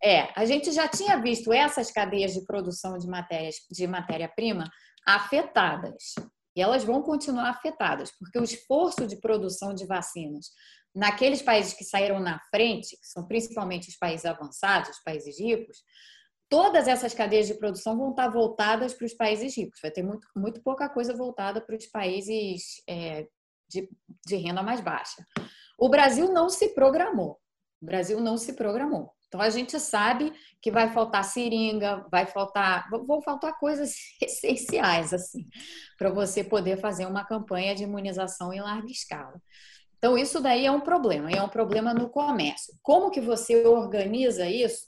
é, 0.02 0.32
a 0.34 0.44
gente 0.44 0.72
já 0.72 0.88
tinha 0.88 1.16
visto 1.16 1.52
essas 1.52 1.90
cadeias 1.90 2.34
de 2.34 2.44
produção 2.44 2.98
de 2.98 3.06
matérias 3.06 3.56
de 3.70 3.86
matéria-prima 3.86 4.64
afetadas. 5.06 6.14
E 6.58 6.60
elas 6.60 6.82
vão 6.82 7.00
continuar 7.02 7.50
afetadas, 7.50 8.10
porque 8.18 8.36
o 8.36 8.42
esforço 8.42 9.06
de 9.06 9.20
produção 9.20 9.72
de 9.72 9.86
vacinas 9.86 10.46
naqueles 10.92 11.40
países 11.40 11.72
que 11.72 11.84
saíram 11.84 12.18
na 12.18 12.40
frente, 12.50 12.96
que 12.96 13.06
são 13.06 13.24
principalmente 13.28 13.88
os 13.88 13.96
países 13.96 14.26
avançados, 14.26 14.90
os 14.90 15.02
países 15.04 15.38
ricos, 15.38 15.76
todas 16.48 16.88
essas 16.88 17.14
cadeias 17.14 17.46
de 17.46 17.54
produção 17.54 17.96
vão 17.96 18.10
estar 18.10 18.26
voltadas 18.28 18.92
para 18.92 19.06
os 19.06 19.14
países 19.14 19.56
ricos. 19.56 19.78
Vai 19.80 19.92
ter 19.92 20.02
muito, 20.02 20.26
muito 20.34 20.60
pouca 20.60 20.88
coisa 20.88 21.14
voltada 21.14 21.60
para 21.60 21.76
os 21.76 21.86
países 21.86 22.82
é, 22.88 23.28
de, 23.70 23.88
de 24.26 24.34
renda 24.34 24.60
mais 24.60 24.80
baixa. 24.80 25.24
O 25.78 25.88
Brasil 25.88 26.32
não 26.32 26.48
se 26.48 26.74
programou. 26.74 27.38
O 27.80 27.86
Brasil 27.86 28.20
não 28.20 28.36
se 28.36 28.54
programou. 28.54 29.12
Então 29.28 29.40
a 29.40 29.50
gente 29.50 29.78
sabe 29.78 30.32
que 30.60 30.70
vai 30.70 30.92
faltar 30.92 31.22
seringa, 31.22 32.06
vai 32.10 32.26
faltar, 32.26 32.88
vão 32.90 33.20
faltar 33.22 33.58
coisas 33.58 33.94
essenciais 34.20 35.12
assim, 35.12 35.46
para 35.98 36.10
você 36.10 36.42
poder 36.42 36.78
fazer 36.78 37.06
uma 37.06 37.24
campanha 37.24 37.74
de 37.74 37.84
imunização 37.84 38.52
em 38.52 38.60
larga 38.60 38.90
escala. 38.90 39.40
Então 39.98 40.16
isso 40.16 40.40
daí 40.40 40.64
é 40.64 40.72
um 40.72 40.80
problema, 40.80 41.30
é 41.30 41.42
um 41.42 41.48
problema 41.48 41.92
no 41.92 42.08
comércio. 42.08 42.74
Como 42.82 43.10
que 43.10 43.20
você 43.20 43.66
organiza 43.66 44.48
isso? 44.48 44.86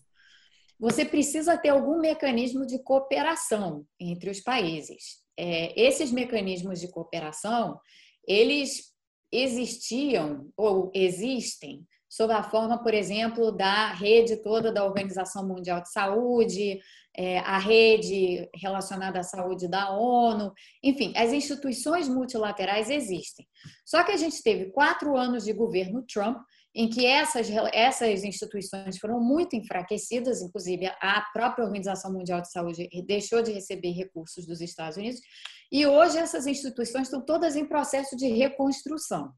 Você 0.79 1.05
precisa 1.05 1.59
ter 1.59 1.69
algum 1.69 2.01
mecanismo 2.01 2.65
de 2.65 2.83
cooperação 2.83 3.85
entre 3.99 4.31
os 4.31 4.41
países. 4.41 5.21
É, 5.37 5.79
esses 5.79 6.11
mecanismos 6.11 6.81
de 6.81 6.89
cooperação, 6.91 7.79
eles 8.27 8.95
existiam 9.31 10.51
ou 10.57 10.91
existem 10.95 11.87
sob 12.11 12.33
a 12.33 12.43
forma, 12.43 12.83
por 12.83 12.93
exemplo, 12.93 13.53
da 13.53 13.93
rede 13.93 14.43
toda 14.43 14.73
da 14.73 14.85
Organização 14.85 15.47
Mundial 15.47 15.81
de 15.81 15.93
Saúde, 15.93 16.81
é, 17.17 17.39
a 17.39 17.57
rede 17.59 18.49
relacionada 18.55 19.21
à 19.21 19.23
saúde 19.23 19.69
da 19.69 19.91
ONU, 19.91 20.53
enfim, 20.83 21.13
as 21.17 21.33
instituições 21.33 22.09
multilaterais 22.09 22.91
existem. 22.91 23.47
Só 23.87 24.03
que 24.03 24.11
a 24.11 24.17
gente 24.17 24.43
teve 24.43 24.73
quatro 24.73 25.17
anos 25.17 25.45
de 25.45 25.53
governo 25.53 26.03
Trump 26.03 26.39
em 26.75 26.89
que 26.89 27.05
essas, 27.05 27.49
essas 27.73 28.23
instituições 28.23 28.99
foram 28.99 29.21
muito 29.21 29.57
enfraquecidas, 29.57 30.41
inclusive 30.41 30.87
a 30.87 31.21
própria 31.33 31.65
Organização 31.65 32.13
Mundial 32.13 32.41
de 32.41 32.51
Saúde 32.51 32.89
deixou 33.07 33.43
de 33.43 33.53
receber 33.53 33.91
recursos 33.91 34.47
dos 34.47 34.61
Estados 34.61 34.97
Unidos, 34.97 35.21
e 35.73 35.87
hoje 35.87 36.19
essas 36.19 36.49
instituições 36.49 37.07
estão 37.07 37.25
todas 37.25 37.55
em 37.55 37.65
processo 37.65 38.17
de 38.17 38.27
reconstrução. 38.27 39.33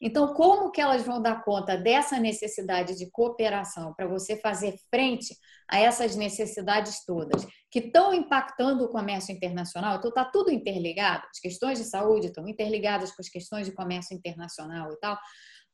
Então, 0.00 0.32
como 0.32 0.70
que 0.70 0.80
elas 0.80 1.02
vão 1.02 1.20
dar 1.20 1.42
conta 1.42 1.76
dessa 1.76 2.20
necessidade 2.20 2.96
de 2.96 3.10
cooperação 3.10 3.92
para 3.94 4.06
você 4.06 4.36
fazer 4.36 4.76
frente 4.88 5.36
a 5.68 5.80
essas 5.80 6.14
necessidades 6.14 7.04
todas 7.04 7.44
que 7.68 7.80
estão 7.80 8.14
impactando 8.14 8.84
o 8.84 8.88
comércio 8.88 9.34
internacional? 9.34 9.96
Então, 9.96 10.08
está 10.08 10.24
tudo 10.24 10.52
interligado. 10.52 11.26
As 11.28 11.40
questões 11.40 11.78
de 11.78 11.84
saúde 11.84 12.28
estão 12.28 12.46
interligadas 12.48 13.10
com 13.10 13.20
as 13.20 13.28
questões 13.28 13.66
de 13.66 13.72
comércio 13.72 14.16
internacional 14.16 14.92
e 14.92 14.96
tal. 15.00 15.18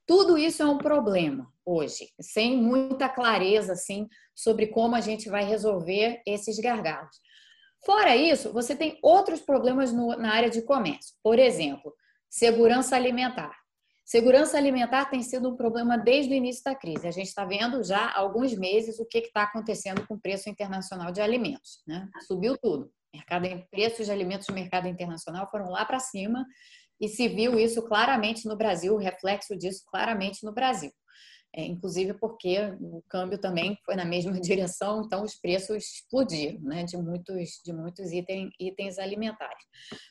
Tudo 0.06 0.36
isso 0.36 0.62
é 0.62 0.66
um 0.66 0.78
problema 0.78 1.52
hoje, 1.64 2.08
sem 2.20 2.56
muita 2.56 3.08
clareza 3.08 3.72
assim 3.72 4.08
sobre 4.34 4.66
como 4.66 4.96
a 4.96 5.00
gente 5.00 5.28
vai 5.28 5.44
resolver 5.44 6.20
esses 6.26 6.58
gargalos. 6.58 7.16
Fora 7.84 8.16
isso, 8.16 8.52
você 8.52 8.76
tem 8.76 8.98
outros 9.02 9.40
problemas 9.40 9.92
no, 9.92 10.16
na 10.16 10.32
área 10.32 10.50
de 10.50 10.62
comércio. 10.62 11.14
Por 11.22 11.38
exemplo, 11.38 11.92
segurança 12.30 12.96
alimentar. 12.96 13.56
Segurança 14.04 14.56
alimentar 14.56 15.06
tem 15.06 15.22
sido 15.22 15.48
um 15.48 15.56
problema 15.56 15.96
desde 15.96 16.32
o 16.32 16.36
início 16.36 16.62
da 16.64 16.74
crise. 16.74 17.06
A 17.06 17.10
gente 17.10 17.28
está 17.28 17.44
vendo 17.44 17.82
já 17.82 18.06
há 18.06 18.18
alguns 18.18 18.54
meses 18.54 18.98
o 18.98 19.06
que 19.06 19.18
está 19.18 19.44
acontecendo 19.44 20.06
com 20.06 20.14
o 20.14 20.20
preço 20.20 20.48
internacional 20.48 21.12
de 21.12 21.20
alimentos. 21.20 21.82
Né? 21.86 22.08
Subiu 22.26 22.56
tudo. 22.58 22.90
Mercado, 23.14 23.46
preços 23.70 24.06
de 24.06 24.12
alimentos 24.12 24.48
no 24.48 24.54
mercado 24.54 24.88
internacional 24.88 25.48
foram 25.50 25.70
lá 25.70 25.84
para 25.84 25.98
cima 25.98 26.46
e 27.02 27.08
se 27.08 27.26
viu 27.26 27.58
isso 27.58 27.82
claramente 27.82 28.46
no 28.46 28.56
Brasil, 28.56 28.94
o 28.94 28.98
reflexo 28.98 29.58
disso 29.58 29.82
claramente 29.90 30.44
no 30.44 30.52
Brasil. 30.52 30.92
É, 31.54 31.66
inclusive 31.66 32.14
porque 32.14 32.58
o 32.80 33.02
câmbio 33.10 33.36
também 33.36 33.76
foi 33.84 33.94
na 33.96 34.04
mesma 34.04 34.32
direção, 34.40 35.02
então 35.04 35.24
os 35.24 35.34
preços 35.34 35.84
explodiram 35.84 36.60
né, 36.60 36.84
de 36.84 36.96
muitos, 36.96 37.60
de 37.64 37.72
muitos 37.72 38.12
itens, 38.12 38.50
itens 38.58 38.98
alimentares. 38.98 39.64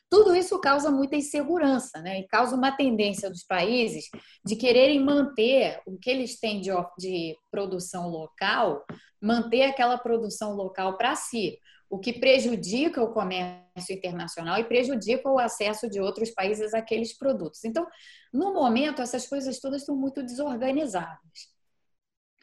Tudo 0.10 0.36
isso 0.36 0.60
causa 0.60 0.92
muita 0.92 1.16
insegurança 1.16 2.02
né, 2.02 2.20
e 2.20 2.28
causa 2.28 2.56
uma 2.58 2.74
tendência 2.76 3.30
dos 3.30 3.44
países 3.44 4.10
de 4.46 4.58
quererem 4.58 5.00
manter 5.00 5.82
o 5.88 5.98
que 5.98 6.10
eles 6.10 6.40
têm 6.40 6.60
de, 6.60 6.72
de 7.00 7.36
produção 7.50 8.10
local, 8.10 8.86
manter 9.20 9.64
aquela 9.64 9.98
produção 9.98 10.54
local 10.56 10.98
para 10.98 11.16
si 11.16 11.58
o 11.92 12.00
que 12.00 12.14
prejudica 12.14 13.04
o 13.04 13.12
comércio 13.12 13.94
internacional 13.94 14.58
e 14.58 14.64
prejudica 14.64 15.30
o 15.30 15.38
acesso 15.38 15.90
de 15.90 16.00
outros 16.00 16.32
países 16.32 16.74
àqueles 16.74 17.18
produtos. 17.18 17.66
Então, 17.66 17.86
no 18.34 18.54
momento, 18.54 19.02
essas 19.02 19.28
coisas 19.28 19.60
todas 19.60 19.82
estão 19.82 19.96
muito 19.96 20.24
desorganizadas. 20.24 21.52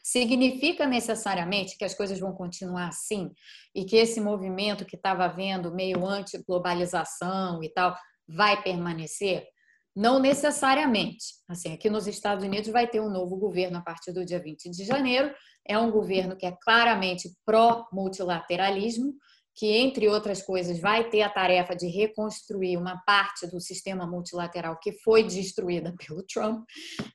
Significa 0.03 0.85
necessariamente 0.85 1.75
que 1.77 1.83
as 1.83 1.95
coisas 1.95 2.19
vão 2.19 2.31
continuar 2.31 2.89
assim 2.89 3.31
e 3.73 3.83
que 3.85 3.95
esse 3.95 4.21
movimento 4.21 4.85
que 4.85 4.95
estava 4.95 5.25
havendo, 5.25 5.73
meio 5.73 6.05
anti-globalização 6.05 7.63
e 7.63 7.69
tal, 7.69 7.97
vai 8.27 8.61
permanecer? 8.61 9.47
Não 9.95 10.19
necessariamente. 10.19 11.25
Assim, 11.47 11.73
aqui 11.73 11.89
nos 11.89 12.05
Estados 12.05 12.43
Unidos 12.43 12.69
vai 12.69 12.87
ter 12.87 13.01
um 13.01 13.09
novo 13.09 13.35
governo 13.35 13.79
a 13.79 13.81
partir 13.81 14.13
do 14.13 14.23
dia 14.23 14.39
20 14.39 14.69
de 14.69 14.85
janeiro. 14.85 15.33
É 15.67 15.77
um 15.77 15.91
governo 15.91 16.37
que 16.37 16.45
é 16.45 16.55
claramente 16.63 17.29
pró-multilateralismo, 17.45 19.13
que, 19.59 19.75
entre 19.75 20.07
outras 20.07 20.41
coisas, 20.41 20.79
vai 20.79 21.09
ter 21.09 21.21
a 21.21 21.29
tarefa 21.29 21.75
de 21.75 21.85
reconstruir 21.87 22.77
uma 22.77 22.97
parte 23.05 23.45
do 23.45 23.59
sistema 23.59 24.07
multilateral 24.07 24.79
que 24.79 24.93
foi 24.93 25.21
destruída 25.21 25.93
pelo 25.97 26.23
Trump, 26.23 26.63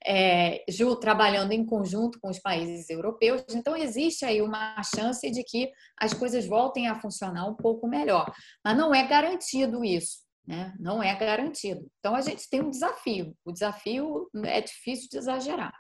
é, 0.07 0.63
trabalhando 1.01 1.53
em 1.53 1.65
conjunto 1.65 2.21
com 2.21 2.29
os 2.29 2.39
países 2.39 2.91
europeus. 2.91 3.43
Então, 3.49 3.75
existe 3.75 4.27
aí 4.27 4.43
uma 4.43 4.77
chance 4.83 5.31
de 5.31 5.43
que 5.43 5.71
as 5.99 6.13
coisas 6.13 6.47
voltem 6.47 6.87
a 6.87 7.01
funcionar 7.01 7.47
um 7.47 7.55
pouco 7.55 7.89
melhor. 7.89 8.31
Mas 8.63 8.77
não 8.77 8.95
é 8.95 9.07
garantido 9.07 9.83
isso. 9.83 10.19
Né? 10.47 10.75
Não 10.79 11.03
é 11.03 11.17
garantido. 11.19 11.91
Então, 11.99 12.15
a 12.15 12.21
gente 12.21 12.47
tem 12.51 12.61
um 12.61 12.69
desafio. 12.69 13.35
O 13.43 13.53
desafio 13.53 14.29
é 14.45 14.61
difícil 14.61 15.09
de 15.11 15.17
exagerar. 15.17 15.73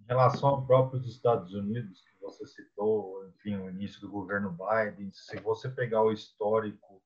Em 0.00 0.04
relação 0.06 0.48
ao 0.48 0.64
próprio 0.64 1.00
Estados 1.04 1.52
Unidos, 1.52 1.98
você 2.22 2.46
citou, 2.46 3.28
enfim, 3.28 3.56
o 3.56 3.68
início 3.68 4.00
do 4.00 4.10
governo 4.10 4.56
Biden, 4.56 5.10
se 5.12 5.38
você 5.40 5.68
pegar 5.68 6.02
o 6.02 6.12
histórico 6.12 7.02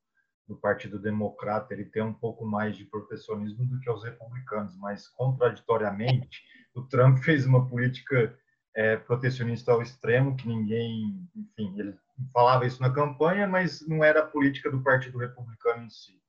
do 0.47 0.57
Partido 0.57 0.99
Democrata, 0.99 1.75
ele 1.75 1.87
tem 1.87 2.03
um 2.03 2.15
pouco 2.15 2.47
mais 2.47 2.77
de 2.77 2.85
protecionismo 2.85 3.67
do 3.67 3.81
que 3.81 3.91
os 3.91 4.05
republicanos, 4.05 4.77
mas 4.77 5.09
contraditoriamente, 5.09 6.43
o 6.75 6.83
Trump 6.83 7.19
fez 7.25 7.47
uma 7.47 7.67
política 7.67 8.39
é, 8.75 8.97
protecionista 8.97 9.73
ao 9.73 9.83
extremo 9.83 10.37
que 10.37 10.47
ninguém, 10.47 11.29
enfim, 11.35 11.75
ele 11.81 11.99
falava 12.33 12.67
isso 12.67 12.81
na 12.81 12.93
campanha, 12.93 13.49
mas 13.49 13.87
não 13.89 14.05
era 14.05 14.21
a 14.21 14.27
política 14.27 14.71
do 14.71 14.83
Partido 14.83 15.19
Republicano 15.19 15.85
em 15.85 15.91
si. 15.91 16.21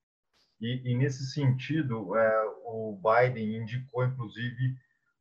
E, 0.59 0.91
e 0.91 0.95
nesse 0.95 1.29
sentido, 1.31 2.15
é, 2.15 2.45
o 2.63 2.99
Biden 2.99 3.57
indicou, 3.57 4.03
inclusive, 4.03 4.75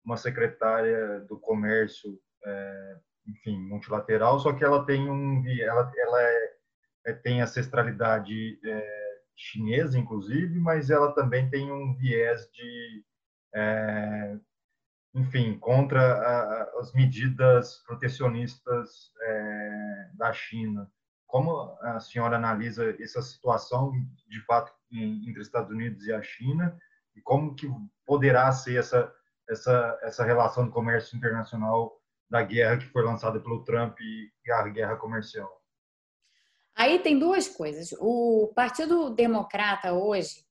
uma 0.04 0.16
secretária 0.16 1.20
do 1.28 1.38
comércio, 1.38 2.18
é, 2.44 2.96
enfim, 3.28 3.58
multilateral, 3.58 4.38
só 4.38 4.52
que 4.52 4.64
ela 4.64 4.84
tem 4.84 5.08
um, 5.08 5.44
ela, 5.60 5.92
ela 5.96 6.22
é, 6.22 6.52
é, 7.06 7.12
tem 7.12 7.40
ancestralidade 7.40 8.58
é, 8.64 9.18
chinesa, 9.34 9.98
inclusive, 9.98 10.58
mas 10.58 10.90
ela 10.90 11.12
também 11.12 11.48
tem 11.50 11.70
um 11.70 11.94
viés 11.96 12.48
de, 12.52 13.04
é, 13.54 14.36
enfim, 15.14 15.58
contra 15.58 16.00
a, 16.00 16.80
as 16.80 16.92
medidas 16.92 17.82
protecionistas 17.86 19.12
é, 19.20 20.10
da 20.14 20.32
China. 20.32 20.90
Como 21.26 21.76
a 21.82 21.98
senhora 22.00 22.36
analisa 22.36 22.94
essa 23.00 23.20
situação, 23.20 23.92
de 24.28 24.40
fato, 24.46 24.72
entre 24.92 25.42
Estados 25.42 25.70
Unidos 25.70 26.06
e 26.06 26.12
a 26.12 26.22
China, 26.22 26.78
e 27.16 27.20
como 27.20 27.54
que 27.54 27.68
poderá 28.06 28.50
ser 28.52 28.78
essa 28.78 29.12
essa 29.48 29.98
essa 30.02 30.24
relação 30.24 30.66
de 30.66 30.72
comércio 30.72 31.16
internacional 31.16 31.95
da 32.28 32.42
guerra 32.42 32.78
que 32.78 32.86
foi 32.86 33.02
lançada 33.02 33.40
pelo 33.40 33.64
Trump 33.64 33.98
e 34.00 34.30
a 34.50 34.68
guerra 34.68 34.96
comercial? 34.96 35.48
Aí 36.74 36.98
tem 36.98 37.18
duas 37.18 37.48
coisas. 37.48 37.90
O 37.98 38.52
Partido 38.54 39.10
Democrata 39.10 39.92
hoje 39.92 40.46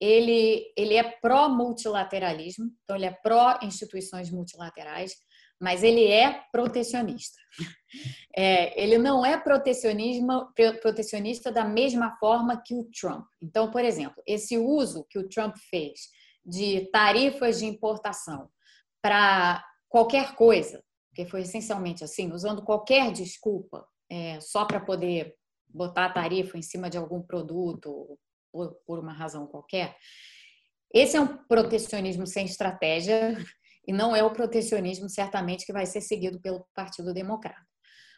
ele, 0.00 0.72
ele 0.76 0.94
é 0.94 1.02
pró-multilateralismo, 1.02 2.70
então 2.82 2.96
ele 2.96 3.06
é 3.06 3.10
pró-instituições 3.10 4.30
multilaterais, 4.30 5.14
mas 5.60 5.82
ele 5.82 6.06
é 6.06 6.42
protecionista. 6.52 7.38
É, 8.36 8.80
ele 8.80 8.98
não 8.98 9.26
é 9.26 9.36
protecionismo, 9.36 10.52
protecionista 10.80 11.50
da 11.50 11.64
mesma 11.64 12.16
forma 12.20 12.62
que 12.64 12.74
o 12.74 12.84
Trump. 12.84 13.26
Então, 13.42 13.70
por 13.70 13.84
exemplo, 13.84 14.22
esse 14.26 14.56
uso 14.56 15.04
que 15.10 15.18
o 15.18 15.28
Trump 15.28 15.56
fez 15.68 16.02
de 16.44 16.88
tarifas 16.92 17.58
de 17.58 17.66
importação 17.66 18.48
para 19.02 19.64
qualquer 19.88 20.36
coisa, 20.36 20.84
que 21.24 21.26
foi 21.26 21.40
essencialmente 21.40 22.04
assim, 22.04 22.30
usando 22.30 22.62
qualquer 22.62 23.10
desculpa 23.10 23.84
é, 24.08 24.40
só 24.40 24.64
para 24.64 24.78
poder 24.78 25.34
botar 25.66 26.04
a 26.04 26.12
tarifa 26.12 26.56
em 26.56 26.62
cima 26.62 26.88
de 26.88 26.96
algum 26.96 27.20
produto 27.20 28.16
por, 28.52 28.76
por 28.86 29.00
uma 29.00 29.12
razão 29.12 29.44
qualquer. 29.48 29.96
Esse 30.94 31.16
é 31.16 31.20
um 31.20 31.26
protecionismo 31.48 32.24
sem 32.24 32.46
estratégia 32.46 33.36
e 33.84 33.92
não 33.92 34.14
é 34.14 34.22
o 34.22 34.32
protecionismo, 34.32 35.10
certamente, 35.10 35.66
que 35.66 35.72
vai 35.72 35.86
ser 35.86 36.02
seguido 36.02 36.40
pelo 36.40 36.64
Partido 36.72 37.12
Democrata. 37.12 37.66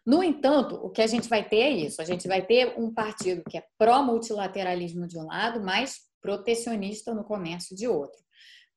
No 0.06 0.22
entanto, 0.22 0.74
o 0.74 0.90
que 0.90 1.00
a 1.00 1.06
gente 1.06 1.26
vai 1.26 1.48
ter 1.48 1.60
é 1.60 1.70
isso: 1.70 2.02
a 2.02 2.04
gente 2.04 2.28
vai 2.28 2.44
ter 2.44 2.78
um 2.78 2.92
partido 2.92 3.42
que 3.48 3.56
é 3.56 3.64
pró-multilateralismo 3.78 5.06
de 5.06 5.18
um 5.18 5.24
lado, 5.26 5.62
mas 5.62 6.00
protecionista 6.20 7.14
no 7.14 7.24
comércio 7.24 7.74
de 7.74 7.88
outro, 7.88 8.20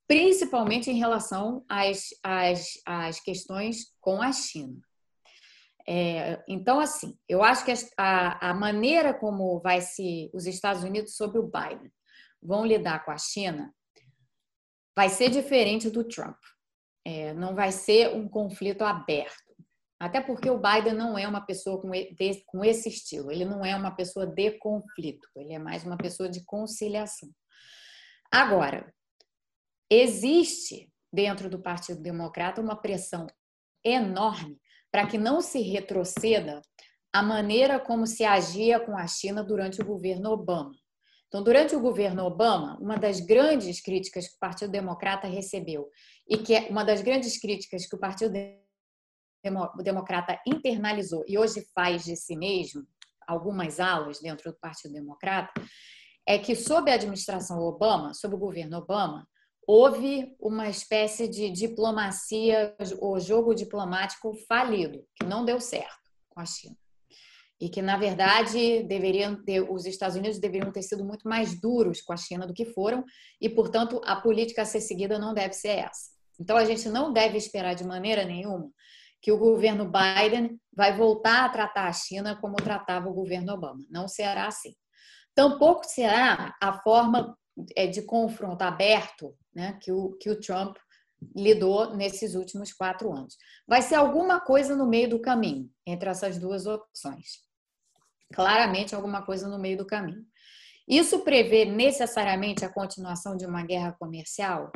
principalmente 0.07 0.89
em 0.89 0.97
relação 0.97 1.63
às, 1.67 2.09
às, 2.23 2.73
às 2.85 3.19
questões 3.19 3.93
com 3.99 4.21
a 4.21 4.31
China. 4.31 4.79
É, 5.87 6.41
então, 6.47 6.79
assim, 6.79 7.17
eu 7.27 7.43
acho 7.43 7.65
que 7.65 7.73
a, 7.97 8.51
a 8.51 8.53
maneira 8.53 9.13
como 9.13 9.59
vai 9.59 9.81
se 9.81 10.29
os 10.33 10.45
Estados 10.45 10.83
Unidos 10.83 11.15
sobre 11.15 11.39
o 11.39 11.49
Biden 11.49 11.91
vão 12.41 12.65
lidar 12.65 13.03
com 13.03 13.11
a 13.11 13.17
China 13.17 13.73
vai 14.95 15.09
ser 15.09 15.29
diferente 15.29 15.89
do 15.89 16.03
Trump. 16.03 16.37
É, 17.05 17.33
não 17.33 17.53
vai 17.55 17.71
ser 17.71 18.15
um 18.15 18.29
conflito 18.29 18.83
aberto. 18.83 19.43
Até 19.99 20.21
porque 20.21 20.49
o 20.49 20.59
Biden 20.59 20.93
não 20.93 21.17
é 21.17 21.27
uma 21.27 21.45
pessoa 21.45 21.81
com, 21.81 21.89
de, 21.89 22.43
com 22.45 22.63
esse 22.63 22.89
estilo. 22.89 23.31
Ele 23.31 23.45
não 23.45 23.65
é 23.65 23.75
uma 23.75 23.95
pessoa 23.95 24.25
de 24.27 24.51
conflito. 24.57 25.27
Ele 25.35 25.53
é 25.53 25.59
mais 25.59 25.83
uma 25.83 25.97
pessoa 25.97 26.29
de 26.29 26.43
conciliação. 26.43 27.29
Agora, 28.31 28.93
existe 30.01 30.91
dentro 31.11 31.49
do 31.49 31.61
Partido 31.61 32.01
Democrata 32.01 32.61
uma 32.61 32.75
pressão 32.75 33.27
enorme 33.83 34.59
para 34.91 35.07
que 35.07 35.17
não 35.17 35.41
se 35.41 35.61
retroceda 35.61 36.61
a 37.11 37.21
maneira 37.21 37.79
como 37.79 38.07
se 38.07 38.23
agia 38.23 38.79
com 38.79 38.97
a 38.97 39.05
China 39.05 39.43
durante 39.43 39.81
o 39.81 39.85
governo 39.85 40.31
Obama. 40.31 40.73
Então, 41.27 41.43
durante 41.43 41.75
o 41.75 41.79
governo 41.79 42.23
Obama, 42.25 42.77
uma 42.79 42.95
das 42.95 43.19
grandes 43.19 43.81
críticas 43.81 44.27
que 44.27 44.35
o 44.35 44.39
Partido 44.39 44.71
Democrata 44.71 45.27
recebeu, 45.27 45.89
e 46.27 46.37
que 46.37 46.53
é 46.53 46.69
uma 46.69 46.83
das 46.83 47.01
grandes 47.01 47.39
críticas 47.39 47.87
que 47.87 47.95
o 47.95 47.99
Partido 47.99 48.33
Democrata 49.83 50.39
internalizou 50.45 51.23
e 51.27 51.37
hoje 51.37 51.65
faz 51.73 52.03
de 52.03 52.15
si 52.15 52.35
mesmo, 52.35 52.85
algumas 53.27 53.79
alas 53.79 54.19
dentro 54.19 54.51
do 54.51 54.57
Partido 54.59 54.93
Democrata, 54.93 55.51
é 56.27 56.37
que 56.37 56.55
sob 56.55 56.89
a 56.91 56.95
administração 56.95 57.59
Obama, 57.59 58.13
sob 58.13 58.35
o 58.35 58.39
governo 58.39 58.77
Obama, 58.77 59.27
houve 59.67 60.35
uma 60.39 60.69
espécie 60.69 61.27
de 61.27 61.49
diplomacia 61.49 62.75
ou 62.99 63.19
jogo 63.19 63.53
diplomático 63.53 64.33
falido, 64.47 65.05
que 65.15 65.25
não 65.25 65.45
deu 65.45 65.59
certo 65.59 66.03
com 66.29 66.39
a 66.39 66.45
China. 66.45 66.75
E 67.59 67.69
que, 67.69 67.81
na 67.81 67.97
verdade, 67.97 68.83
deveriam 68.83 69.41
ter, 69.43 69.61
os 69.61 69.85
Estados 69.85 70.17
Unidos 70.17 70.39
deveriam 70.39 70.71
ter 70.71 70.81
sido 70.81 71.05
muito 71.05 71.27
mais 71.27 71.59
duros 71.59 72.01
com 72.01 72.11
a 72.11 72.17
China 72.17 72.45
do 72.45 72.53
que 72.53 72.65
foram, 72.65 73.05
e, 73.39 73.49
portanto, 73.49 74.01
a 74.03 74.15
política 74.15 74.63
a 74.63 74.65
ser 74.65 74.81
seguida 74.81 75.17
não 75.17 75.33
deve 75.33 75.53
ser 75.53 75.79
essa. 75.79 76.11
Então, 76.39 76.57
a 76.57 76.65
gente 76.65 76.89
não 76.89 77.13
deve 77.13 77.37
esperar 77.37 77.73
de 77.73 77.85
maneira 77.85 78.25
nenhuma 78.25 78.69
que 79.21 79.31
o 79.31 79.37
governo 79.37 79.89
Biden 79.89 80.59
vai 80.75 80.97
voltar 80.97 81.45
a 81.45 81.49
tratar 81.49 81.87
a 81.87 81.93
China 81.93 82.37
como 82.41 82.57
tratava 82.57 83.07
o 83.07 83.13
governo 83.13 83.53
Obama. 83.53 83.79
Não 83.89 84.05
será 84.05 84.47
assim. 84.47 84.75
Tampouco 85.33 85.85
será 85.85 86.53
a 86.61 86.73
forma 86.81 87.33
é, 87.75 87.87
de 87.87 88.01
confronto 88.01 88.61
aberto 88.63 89.33
né, 89.55 89.77
que, 89.81 89.91
o, 89.91 90.13
que 90.13 90.29
o 90.29 90.39
Trump 90.39 90.77
lidou 91.35 91.95
nesses 91.95 92.35
últimos 92.35 92.73
quatro 92.73 93.11
anos. 93.13 93.37
Vai 93.67 93.81
ser 93.81 93.95
alguma 93.95 94.39
coisa 94.41 94.75
no 94.75 94.87
meio 94.87 95.09
do 95.09 95.21
caminho 95.21 95.69
entre 95.85 96.09
essas 96.09 96.37
duas 96.37 96.65
opções. 96.65 97.41
Claramente, 98.33 98.95
alguma 98.95 99.21
coisa 99.23 99.47
no 99.47 99.59
meio 99.59 99.77
do 99.77 99.85
caminho. 99.85 100.25
Isso 100.87 101.19
prevê 101.19 101.65
necessariamente 101.65 102.65
a 102.65 102.73
continuação 102.73 103.37
de 103.37 103.45
uma 103.45 103.63
guerra 103.63 103.93
comercial? 103.93 104.71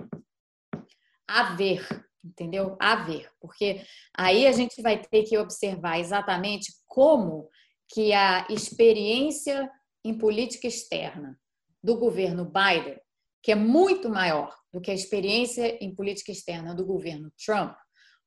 A 1.28 1.56
ver, 1.56 1.86
entendeu? 2.24 2.78
A 2.80 2.96
ver, 2.96 3.30
porque 3.42 3.84
aí 4.16 4.48
a 4.48 4.52
gente 4.52 4.82
vai 4.82 5.02
ter 5.02 5.24
que 5.24 5.38
observar 5.38 6.00
exatamente 6.00 6.72
como 6.86 7.50
que 7.90 8.14
a 8.14 8.46
experiência 8.50 9.70
em 10.04 10.18
política 10.18 10.68
externa 10.68 11.38
do 11.84 11.98
governo 11.98 12.46
Biden 12.46 13.00
que 13.48 13.52
é 13.54 13.56
muito 13.56 14.10
maior 14.10 14.54
do 14.74 14.82
que 14.82 14.92
a 14.92 14.94
experiência 14.94 15.82
em 15.82 15.96
política 15.96 16.34
externa 16.34 16.76
do 16.76 16.86
governo 16.86 17.32
Trump, 17.46 17.74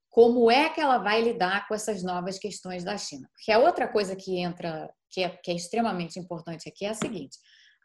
como 0.09 0.51
é 0.51 0.71
que 0.71 0.81
ela 0.81 0.97
vai 0.97 1.21
lidar 1.21 1.69
com 1.69 1.75
essas 1.75 2.03
novas 2.03 2.39
questões 2.39 2.85
da 2.85 2.97
China? 2.97 3.29
Porque 3.35 3.53
a 3.53 3.59
outra 3.59 3.87
coisa 3.87 4.17
que 4.17 4.39
entra, 4.39 4.91
que 5.11 5.23
é, 5.23 5.29
que 5.29 5.51
é 5.51 5.55
extremamente 5.55 6.19
importante 6.19 6.71
aqui 6.71 6.87
é 6.87 6.89
a 6.89 6.95
seguinte: 6.95 7.37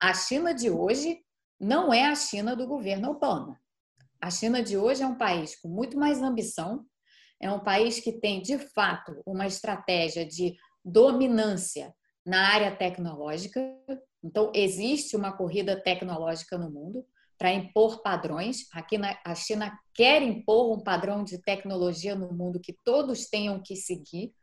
a 0.02 0.14
China 0.14 0.54
de 0.54 0.70
hoje 0.70 1.20
não 1.60 1.94
é 1.94 2.06
a 2.06 2.16
China 2.16 2.56
do 2.56 2.66
governo 2.66 3.10
Obama. 3.10 3.60
A 4.22 4.32
China 4.32 4.64
de 4.64 4.78
hoje 4.78 5.04
é 5.04 5.06
um 5.06 5.18
país 5.18 5.60
com 5.60 5.68
muito 5.68 6.00
mais 6.00 6.22
ambição, 6.22 6.86
é 7.42 7.52
um 7.52 7.60
país 7.60 8.00
que 8.00 8.14
tem, 8.14 8.42
de 8.42 8.58
fato, 8.58 9.22
uma 9.26 9.46
estratégia 9.46 10.26
de 10.26 10.56
dominância 10.86 11.94
na 12.26 12.54
área 12.54 12.74
tecnológica. 12.74 13.60
Então, 14.24 14.54
existe 14.56 15.18
uma 15.18 15.36
corrida 15.36 15.78
tecnológica 15.78 16.58
no 16.58 16.72
mundo 16.72 17.06
para 17.38 17.54
impor 17.54 18.02
padrões. 18.02 18.68
Aqui 18.74 18.98
na, 18.98 19.18
a 19.26 19.36
China 19.36 19.78
quer 19.94 20.22
impor 20.22 20.76
um 20.76 20.84
padrão 20.84 21.24
de 21.24 21.42
tecnologia 21.42 22.16
no 22.16 22.34
mundo 22.34 22.60
que 22.60 22.74
todos 22.84 23.26
tenham 23.28 23.62
que 23.62 23.76
seguir. 23.76 24.34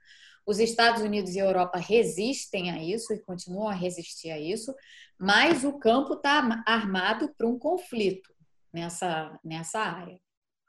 Os 0.47 0.59
Estados 0.59 1.03
Unidos 1.03 1.35
e 1.35 1.41
a 1.41 1.45
Europa 1.45 1.79
resistem 1.79 2.71
a 2.71 2.83
isso 2.83 3.13
e 3.13 3.21
continuam 3.21 3.69
a 3.69 3.75
resistir 3.75 4.31
a 4.31 4.39
isso, 4.39 4.75
mas 5.19 5.65
o 5.65 5.79
campo 5.79 6.15
está 6.15 6.63
armado 6.67 7.33
para 7.37 7.47
um 7.47 7.59
conflito 7.59 8.33
nessa, 8.73 9.39
nessa 9.45 9.79
área. 9.79 10.19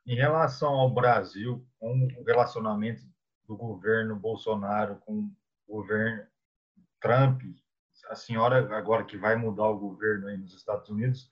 Em 0.05 0.15
relação 0.15 0.73
ao 0.73 0.93
Brasil, 0.93 1.65
com 1.79 2.07
o 2.19 2.23
relacionamento 2.23 3.01
do 3.47 3.57
governo 3.57 4.15
Bolsonaro 4.15 4.97
com 5.05 5.29
o 5.67 5.75
governo 5.75 6.23
Trump, 6.99 7.41
a 8.09 8.15
senhora, 8.15 8.77
agora 8.77 9.05
que 9.05 9.17
vai 9.17 9.35
mudar 9.35 9.67
o 9.67 9.79
governo 9.79 10.35
nos 10.37 10.53
Estados 10.53 10.89
Unidos, 10.89 11.29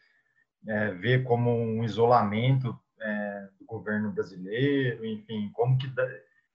é, 0.67 0.91
vê 0.91 1.19
como 1.19 1.51
um 1.51 1.83
isolamento 1.83 2.77
é, 2.99 3.47
do 3.59 3.65
governo 3.65 4.11
brasileiro, 4.11 5.05
enfim, 5.05 5.49
como 5.53 5.77
que 5.77 5.91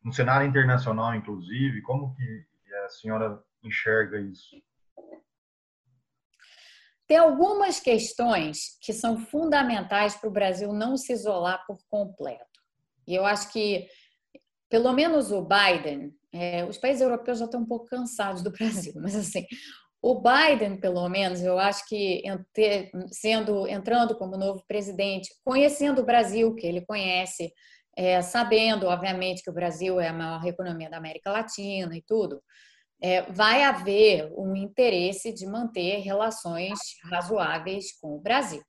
no 0.02 0.12
cenário 0.12 0.48
internacional, 0.48 1.14
inclusive, 1.14 1.82
como 1.82 2.14
que 2.14 2.46
a 2.84 2.88
senhora 2.88 3.42
enxerga 3.62 4.20
isso? 4.20 4.56
Tem 7.06 7.18
algumas 7.18 7.78
questões 7.78 8.76
que 8.80 8.92
são 8.92 9.18
fundamentais 9.18 10.16
para 10.16 10.28
o 10.28 10.32
Brasil 10.32 10.72
não 10.72 10.96
se 10.96 11.12
isolar 11.12 11.64
por 11.66 11.78
completo. 11.88 12.44
E 13.06 13.14
eu 13.14 13.24
acho 13.24 13.52
que, 13.52 13.88
pelo 14.68 14.92
menos 14.92 15.30
o 15.30 15.42
Biden, 15.42 16.12
é, 16.32 16.64
os 16.64 16.76
países 16.76 17.00
europeus 17.00 17.38
já 17.38 17.44
estão 17.44 17.60
um 17.60 17.66
pouco 17.66 17.86
cansados 17.86 18.42
do 18.42 18.50
Brasil, 18.52 18.94
mas 18.96 19.14
assim, 19.14 19.46
O 20.08 20.22
Biden, 20.22 20.76
pelo 20.76 21.08
menos, 21.08 21.42
eu 21.42 21.58
acho 21.58 21.84
que 21.88 22.22
sendo 23.10 23.66
entrando 23.66 24.16
como 24.16 24.36
novo 24.36 24.62
presidente, 24.68 25.34
conhecendo 25.44 26.00
o 26.00 26.04
Brasil, 26.04 26.54
que 26.54 26.64
ele 26.64 26.86
conhece, 26.86 27.52
é, 27.96 28.22
sabendo, 28.22 28.86
obviamente, 28.86 29.42
que 29.42 29.50
o 29.50 29.52
Brasil 29.52 29.98
é 29.98 30.06
a 30.06 30.12
maior 30.12 30.46
economia 30.46 30.88
da 30.88 30.98
América 30.98 31.32
Latina 31.32 31.96
e 31.96 32.04
tudo, 32.06 32.40
é, 33.02 33.22
vai 33.32 33.64
haver 33.64 34.32
um 34.38 34.54
interesse 34.54 35.32
de 35.32 35.44
manter 35.44 35.98
relações 36.02 36.78
razoáveis 37.10 37.86
com 38.00 38.14
o 38.14 38.20
Brasil. 38.20 38.62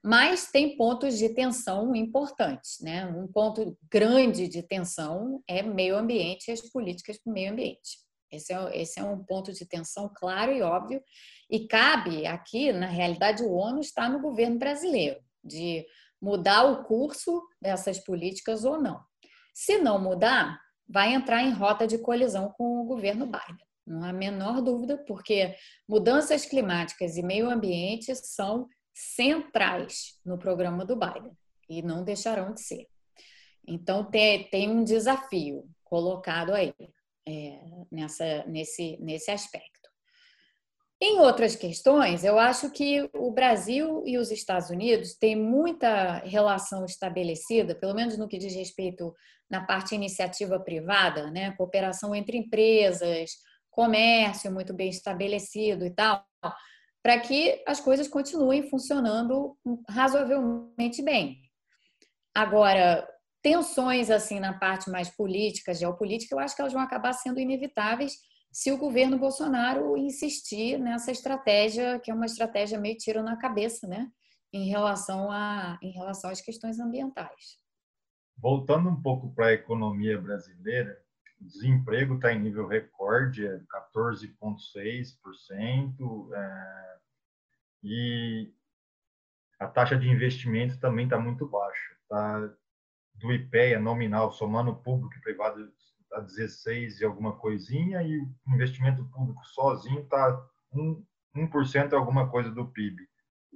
Mas 0.00 0.48
tem 0.48 0.76
pontos 0.76 1.18
de 1.18 1.34
tensão 1.34 1.92
importantes, 1.92 2.76
né? 2.80 3.04
Um 3.04 3.26
ponto 3.26 3.76
grande 3.90 4.46
de 4.46 4.62
tensão 4.62 5.42
é 5.48 5.60
meio 5.60 5.96
ambiente 5.96 6.46
e 6.46 6.52
as 6.52 6.60
políticas 6.70 7.18
para 7.18 7.32
o 7.32 7.34
meio 7.34 7.50
ambiente. 7.50 8.07
Esse 8.30 8.52
é, 8.52 8.80
esse 8.80 9.00
é 9.00 9.04
um 9.04 9.24
ponto 9.24 9.52
de 9.52 9.64
tensão 9.66 10.10
claro 10.14 10.52
e 10.52 10.62
óbvio, 10.62 11.02
e 11.50 11.66
cabe 11.66 12.26
aqui, 12.26 12.72
na 12.72 12.86
realidade, 12.86 13.42
o 13.42 13.52
ONU 13.52 13.80
está 13.80 14.08
no 14.08 14.20
governo 14.20 14.58
brasileiro, 14.58 15.20
de 15.42 15.86
mudar 16.20 16.64
o 16.64 16.84
curso 16.84 17.42
dessas 17.60 17.98
políticas 17.98 18.64
ou 18.64 18.80
não. 18.80 19.00
Se 19.54 19.78
não 19.78 19.98
mudar, 19.98 20.60
vai 20.88 21.14
entrar 21.14 21.42
em 21.42 21.52
rota 21.52 21.86
de 21.86 21.98
colisão 21.98 22.52
com 22.56 22.80
o 22.80 22.84
governo 22.84 23.26
Biden. 23.26 23.66
Não 23.86 24.04
há 24.04 24.10
a 24.10 24.12
menor 24.12 24.60
dúvida, 24.60 24.98
porque 25.06 25.54
mudanças 25.88 26.44
climáticas 26.44 27.16
e 27.16 27.22
meio 27.22 27.48
ambiente 27.48 28.14
são 28.14 28.68
centrais 28.92 30.18
no 30.24 30.38
programa 30.38 30.84
do 30.84 30.96
Biden 30.96 31.32
e 31.68 31.80
não 31.80 32.04
deixarão 32.04 32.52
de 32.52 32.60
ser. 32.60 32.86
Então, 33.66 34.04
tem, 34.04 34.48
tem 34.50 34.68
um 34.70 34.84
desafio 34.84 35.64
colocado 35.84 36.52
aí 36.52 36.74
é, 37.28 37.60
nessa, 37.92 38.44
nesse, 38.46 38.96
nesse 39.00 39.30
aspecto. 39.30 39.78
Em 41.00 41.20
outras 41.20 41.54
questões, 41.54 42.24
eu 42.24 42.38
acho 42.38 42.70
que 42.70 43.08
o 43.14 43.30
Brasil 43.30 44.02
e 44.04 44.18
os 44.18 44.32
Estados 44.32 44.70
Unidos 44.70 45.14
têm 45.14 45.36
muita 45.36 46.18
relação 46.24 46.84
estabelecida, 46.84 47.74
pelo 47.74 47.94
menos 47.94 48.16
no 48.16 48.26
que 48.26 48.38
diz 48.38 48.54
respeito 48.54 49.14
na 49.48 49.64
parte 49.64 49.94
iniciativa 49.94 50.58
privada, 50.58 51.30
né? 51.30 51.52
cooperação 51.52 52.14
entre 52.14 52.38
empresas, 52.38 53.30
comércio 53.70 54.50
muito 54.50 54.74
bem 54.74 54.88
estabelecido 54.88 55.86
e 55.86 55.90
tal, 55.90 56.24
para 57.00 57.20
que 57.20 57.62
as 57.66 57.78
coisas 57.78 58.08
continuem 58.08 58.68
funcionando 58.68 59.56
razoavelmente 59.88 61.00
bem. 61.00 61.38
Agora, 62.34 63.06
tensões 63.42 64.10
assim 64.10 64.40
na 64.40 64.58
parte 64.58 64.90
mais 64.90 65.08
política, 65.08 65.74
geopolítica, 65.74 66.34
eu 66.34 66.38
acho 66.38 66.54
que 66.54 66.60
elas 66.60 66.72
vão 66.72 66.82
acabar 66.82 67.12
sendo 67.12 67.40
inevitáveis 67.40 68.16
se 68.52 68.72
o 68.72 68.78
governo 68.78 69.18
Bolsonaro 69.18 69.96
insistir 69.96 70.78
nessa 70.78 71.12
estratégia, 71.12 71.98
que 72.00 72.10
é 72.10 72.14
uma 72.14 72.26
estratégia 72.26 72.78
meio 72.78 72.96
tiro 72.96 73.22
na 73.22 73.36
cabeça, 73.36 73.86
né, 73.86 74.10
em 74.52 74.68
relação 74.68 75.30
a 75.30 75.78
em 75.82 75.90
relação 75.90 76.30
às 76.30 76.40
questões 76.40 76.80
ambientais. 76.80 77.58
Voltando 78.36 78.88
um 78.88 79.02
pouco 79.02 79.34
para 79.34 79.48
a 79.48 79.52
economia 79.52 80.20
brasileira, 80.20 80.98
o 81.40 81.44
desemprego 81.44 82.14
está 82.14 82.32
em 82.32 82.40
nível 82.40 82.66
recorde, 82.66 83.46
é 83.46 83.60
14,6%, 83.94 86.34
é, 86.34 86.96
e 87.82 88.52
a 89.58 89.66
taxa 89.66 89.96
de 89.96 90.08
investimento 90.08 90.78
também 90.78 91.04
está 91.04 91.18
muito 91.18 91.46
baixa. 91.46 91.96
Tá 92.08 92.48
do 93.18 93.32
IPEA 93.32 93.80
nominal, 93.80 94.32
somando 94.32 94.74
público 94.74 95.14
e 95.16 95.20
privado, 95.20 95.70
a 96.12 96.20
16 96.20 97.00
e 97.00 97.04
alguma 97.04 97.36
coisinha, 97.36 98.02
e 98.02 98.18
o 98.18 98.54
investimento 98.54 99.04
público 99.10 99.44
sozinho 99.46 100.00
está 100.00 100.40
1%, 100.74 101.02
1% 101.36 101.92
alguma 101.92 102.28
coisa 102.28 102.50
do 102.50 102.66
PIB. 102.66 102.96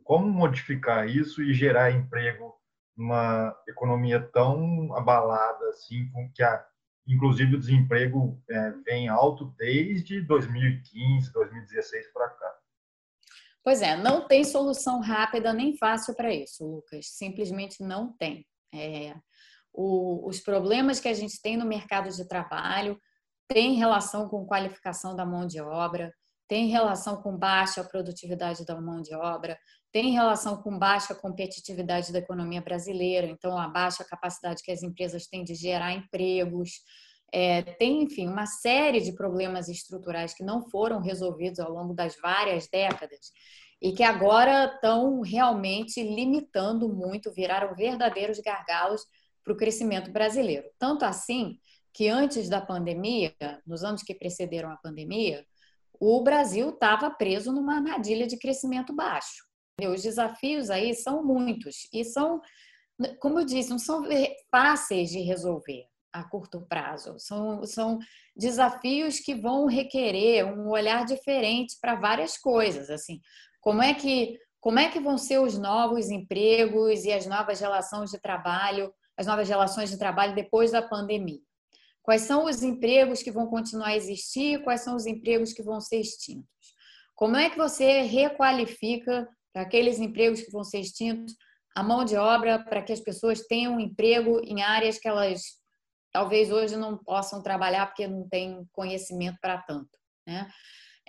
Como 0.05 0.29
modificar 0.29 1.09
isso 1.09 1.42
e 1.42 1.55
gerar 1.55 1.90
emprego 1.90 2.55
numa 2.96 3.57
economia 3.68 4.20
tão 4.20 4.94
abalada 4.94 5.68
assim, 5.70 6.11
com 6.11 6.31
que 6.33 6.42
a, 6.42 6.64
inclusive 7.07 7.57
o 7.57 7.59
desemprego 7.59 8.40
é, 8.51 8.70
vem 8.85 9.09
alto 9.09 9.55
desde 9.57 10.20
2015, 10.20 11.33
2016 11.33 12.12
para 12.12 12.29
cá? 12.29 12.59
Pois 13.64 13.81
é, 13.81 13.96
não 13.96 14.27
tem 14.27 14.44
solução 14.44 15.01
rápida 15.01 15.53
nem 15.53 15.77
fácil 15.77 16.14
para 16.14 16.35
isso, 16.35 16.64
Lucas. 16.64 17.07
Simplesmente 17.11 17.83
não 17.83 18.12
tem. 18.12 18.44
É, 18.75 19.14
o, 19.72 20.28
os 20.28 20.40
problemas 20.40 21.00
que 21.00 21.08
a 21.08 21.14
gente 21.14 21.40
tem 21.40 21.56
no 21.56 21.64
mercado 21.64 22.11
de 22.11 22.26
trabalho 22.26 23.00
têm 23.48 23.74
relação 23.74 24.28
com 24.28 24.46
qualificação 24.46 25.14
da 25.14 25.24
mão 25.24 25.46
de 25.46 25.61
obra, 25.61 26.12
tem 26.48 26.68
relação 26.68 27.22
com 27.22 27.37
baixa 27.37 27.82
produtividade 27.82 28.64
da 28.64 28.80
mão 28.80 29.00
de 29.00 29.14
obra, 29.14 29.58
tem 29.90 30.12
relação 30.12 30.62
com 30.62 30.78
baixa 30.78 31.14
competitividade 31.14 32.12
da 32.12 32.18
economia 32.18 32.61
brasileira, 32.61 33.26
então 33.26 33.56
a 33.58 33.68
baixa 33.68 34.04
capacidade 34.04 34.62
que 34.62 34.72
as 34.72 34.82
empresas 34.82 35.26
têm 35.26 35.44
de 35.44 35.54
gerar 35.54 35.92
empregos, 35.92 36.80
é, 37.32 37.62
tem, 37.62 38.02
enfim, 38.02 38.28
uma 38.28 38.46
série 38.46 39.00
de 39.00 39.14
problemas 39.14 39.68
estruturais 39.68 40.35
que 40.35 40.44
não 40.44 40.68
foram 40.68 41.00
resolvidos 41.00 41.61
ao 41.61 41.72
longo 41.72 41.94
das 41.94 42.14
várias 42.20 42.68
décadas 42.68 43.32
e 43.80 43.92
que 43.92 44.02
agora 44.02 44.66
estão 44.66 45.22
realmente 45.22 46.02
limitando 46.02 46.88
muito, 46.88 47.32
viraram 47.32 47.74
verdadeiros 47.74 48.38
gargalos 48.38 49.02
para 49.42 49.52
o 49.52 49.57
crescimento 49.57 50.11
brasileiro. 50.11 50.68
Tanto 50.78 51.05
assim 51.05 51.59
que 51.92 52.09
antes 52.09 52.48
da 52.48 52.61
pandemia, 52.61 53.35
nos 53.66 53.85
anos 53.85 54.02
que 54.02 54.14
precederam 54.14 54.70
a 54.70 54.76
pandemia, 54.76 55.44
o 56.00 56.22
Brasil 56.22 56.70
estava 56.70 57.11
preso 57.11 57.52
numa 57.52 57.76
armadilha 57.76 58.26
de 58.26 58.38
crescimento 58.38 58.94
baixo. 58.94 59.44
Os 59.81 60.02
desafios 60.02 60.70
aí 60.70 60.94
são 60.94 61.24
muitos 61.24 61.88
e 61.92 62.05
são, 62.05 62.40
como 63.20 63.40
eu 63.40 63.44
disse, 63.44 63.70
não 63.70 63.78
são 63.78 64.05
fáceis 64.50 65.11
de 65.11 65.20
resolver 65.20 65.85
a 66.12 66.22
curto 66.24 66.61
prazo. 66.68 67.14
São, 67.18 67.64
são 67.64 67.98
desafios 68.37 69.18
que 69.18 69.35
vão 69.35 69.66
requerer 69.66 70.44
um 70.44 70.68
olhar 70.68 71.05
diferente 71.05 71.76
para 71.81 71.94
várias 71.94 72.37
coisas. 72.37 72.90
Assim, 72.90 73.20
como 73.61 73.83
é 73.83 73.94
que 73.94 74.38
como 74.61 74.78
é 74.78 74.88
que 74.88 75.00
vão 75.00 75.18
ser 75.18 75.40
os 75.40 75.59
novos 75.59 76.09
empregos 76.09 77.05
e 77.05 77.12
as 77.12 77.26
novas 77.26 77.59
relações 77.59 78.11
de 78.11 78.20
trabalho 78.20 78.94
as 79.16 79.27
novas 79.27 79.48
relações 79.48 79.90
de 79.90 79.98
trabalho 79.98 80.35
depois 80.35 80.70
da 80.70 80.83
pandemia. 80.83 81.40
Quais 82.03 82.22
são 82.22 82.46
os 82.46 82.62
empregos 82.62 83.22
que 83.22 83.31
vão 83.31 83.46
continuar 83.46 83.88
a 83.88 83.96
existir? 83.96 84.62
Quais 84.62 84.81
são 84.81 84.96
os 84.96 85.07
empregos 85.07 85.53
que 85.53 85.62
vão 85.62 85.81
ser 85.81 86.01
extintos? 86.01 86.75
Como 87.14 87.37
é 87.37 87.48
que 87.48 87.57
você 87.57 88.03
requalifica 88.03 89.29
para 89.53 89.62
aqueles 89.62 89.98
empregos 89.98 90.40
que 90.40 90.51
vão 90.51 90.64
ser 90.64 90.81
extintos 90.81 91.35
a 91.77 91.83
mão 91.83 92.05
de 92.05 92.16
obra 92.16 92.59
para 92.59 92.83
que 92.83 92.92
as 92.92 93.01
pessoas 93.01 93.46
tenham 93.46 93.79
emprego 93.79 94.40
em 94.44 94.62
áreas 94.62 94.98
que 94.98 95.09
elas 95.09 95.42
talvez 96.12 96.53
hoje 96.53 96.77
não 96.77 96.98
possam 96.98 97.42
trabalhar 97.42 97.87
porque 97.87 98.07
não 98.07 98.29
têm 98.29 98.68
conhecimento 98.72 99.38
para 99.40 99.62
tanto, 99.62 99.90
né? 100.27 100.51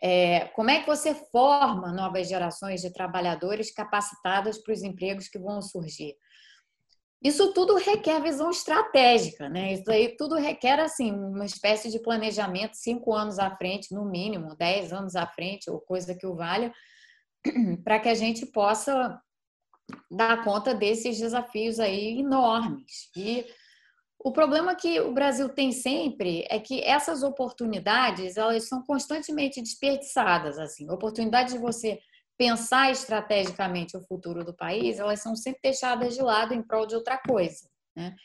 É, 0.02 0.48
como 0.50 0.70
é 0.70 0.82
que 0.82 0.88
você 0.88 1.13
forma 1.32 1.92
novas 1.92 2.28
gerações 2.28 2.82
de 2.82 2.92
trabalhadores 2.92 3.74
capacitadas 3.74 4.58
para 4.58 4.74
os 4.74 4.84
empregos 4.84 5.30
que 5.30 5.39
vão 5.39 5.62
surgir? 5.62 6.16
Isso 7.24 7.54
tudo 7.54 7.76
requer 7.76 8.22
visão 8.22 8.50
estratégica, 8.50 9.48
né? 9.48 9.74
Isso 9.74 9.90
aí 9.90 10.16
tudo 10.18 10.36
requer 10.36 10.80
assim 10.80 11.12
uma 11.12 11.46
espécie 11.46 11.90
de 11.90 12.00
planejamento 12.00 12.76
cinco 12.76 13.14
anos 13.14 13.40
à 13.40 13.56
frente, 13.56 13.94
no 13.94 14.04
mínimo, 14.04 14.56
dez 14.58 14.92
anos 14.92 15.16
à 15.16 15.26
frente, 15.26 15.70
ou 15.70 15.80
coisa 15.80 16.14
que 16.14 16.28
o 16.28 16.36
valha, 16.36 16.74
para 17.84 18.00
que 18.00 18.10
a 18.10 18.14
gente 18.14 18.46
possa 18.48 19.22
dar 20.12 20.44
conta 20.44 20.74
desses 20.74 21.18
desafios 21.18 21.80
aí 21.80 22.20
enormes. 22.20 23.10
E 23.16 23.46
o 24.20 24.32
problema 24.32 24.76
que 24.76 25.00
o 25.00 25.14
Brasil 25.14 25.48
tem 25.48 25.72
sempre 25.72 26.46
é 26.50 26.60
que 26.60 26.82
essas 26.82 27.24
oportunidades 27.24 28.36
elas 28.36 28.68
são 28.68 28.84
constantemente 28.84 29.62
desperdiçadas, 29.62 30.58
assim, 30.60 30.90
oportunidade 30.90 31.54
de 31.54 31.60
você 31.60 32.00
pensar 32.38 32.91
estrategicamente 32.91 33.96
o 33.96 34.02
futuro 34.02 34.43
do 34.43 34.56
país, 34.56 35.00
elas 35.00 35.22
são 35.22 35.36
sempre 35.36 35.60
deixadas 35.63 36.15
de 36.15 36.22
lado 36.22 36.54
em 36.54 36.62
prol 36.62 36.86
de 36.86 36.96
outra 36.96 37.17
coisa. 37.17 37.67
Né? 37.96 38.15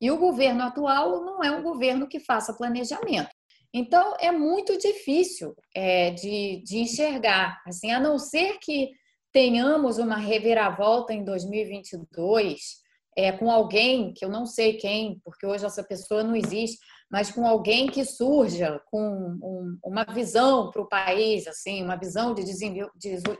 E 0.00 0.10
o 0.10 0.16
governo 0.16 0.62
atual 0.62 1.24
não 1.24 1.42
é 1.42 1.50
um 1.50 1.62
governo 1.62 2.08
que 2.08 2.20
faça 2.20 2.56
planejamento. 2.56 3.30
Então, 3.74 4.16
é 4.18 4.32
muito 4.32 4.78
difícil 4.78 5.54
é, 5.74 6.10
de, 6.10 6.62
de 6.64 6.78
enxergar, 6.78 7.60
assim, 7.66 7.90
a 7.90 8.00
não 8.00 8.18
ser 8.18 8.58
que 8.58 8.90
tenhamos 9.32 9.98
uma 9.98 10.16
reviravolta 10.16 11.12
em 11.12 11.22
2022 11.22 12.78
é, 13.16 13.32
com 13.32 13.50
alguém 13.50 14.14
que 14.14 14.24
eu 14.24 14.30
não 14.30 14.46
sei 14.46 14.74
quem, 14.74 15.20
porque 15.24 15.44
hoje 15.44 15.66
essa 15.66 15.82
pessoa 15.82 16.22
não 16.22 16.34
existe, 16.34 16.78
mas 17.10 17.30
com 17.30 17.46
alguém 17.46 17.86
que 17.86 18.04
surja 18.04 18.80
com 18.90 19.00
um, 19.00 19.78
uma 19.82 20.04
visão 20.04 20.70
para 20.70 20.82
o 20.82 20.88
país, 20.88 21.46
assim, 21.46 21.82
uma 21.82 21.96
visão 21.96 22.34
de 22.34 22.44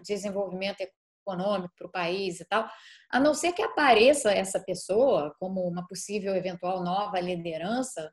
desenvolvimento 0.03 0.81
econômico 0.81 1.75
para 1.77 1.87
o 1.87 1.93
país 1.93 2.41
e 2.41 2.45
tal, 2.47 2.69
a 3.11 3.21
não 3.21 3.35
ser 3.35 3.53
que 3.53 3.63
apareça 3.63 4.33
essa 4.33 4.59
pessoa 4.59 5.35
como 5.39 5.61
uma 5.69 5.87
possível 5.87 6.35
eventual 6.35 6.83
nova 6.83 7.21
liderança, 7.21 8.11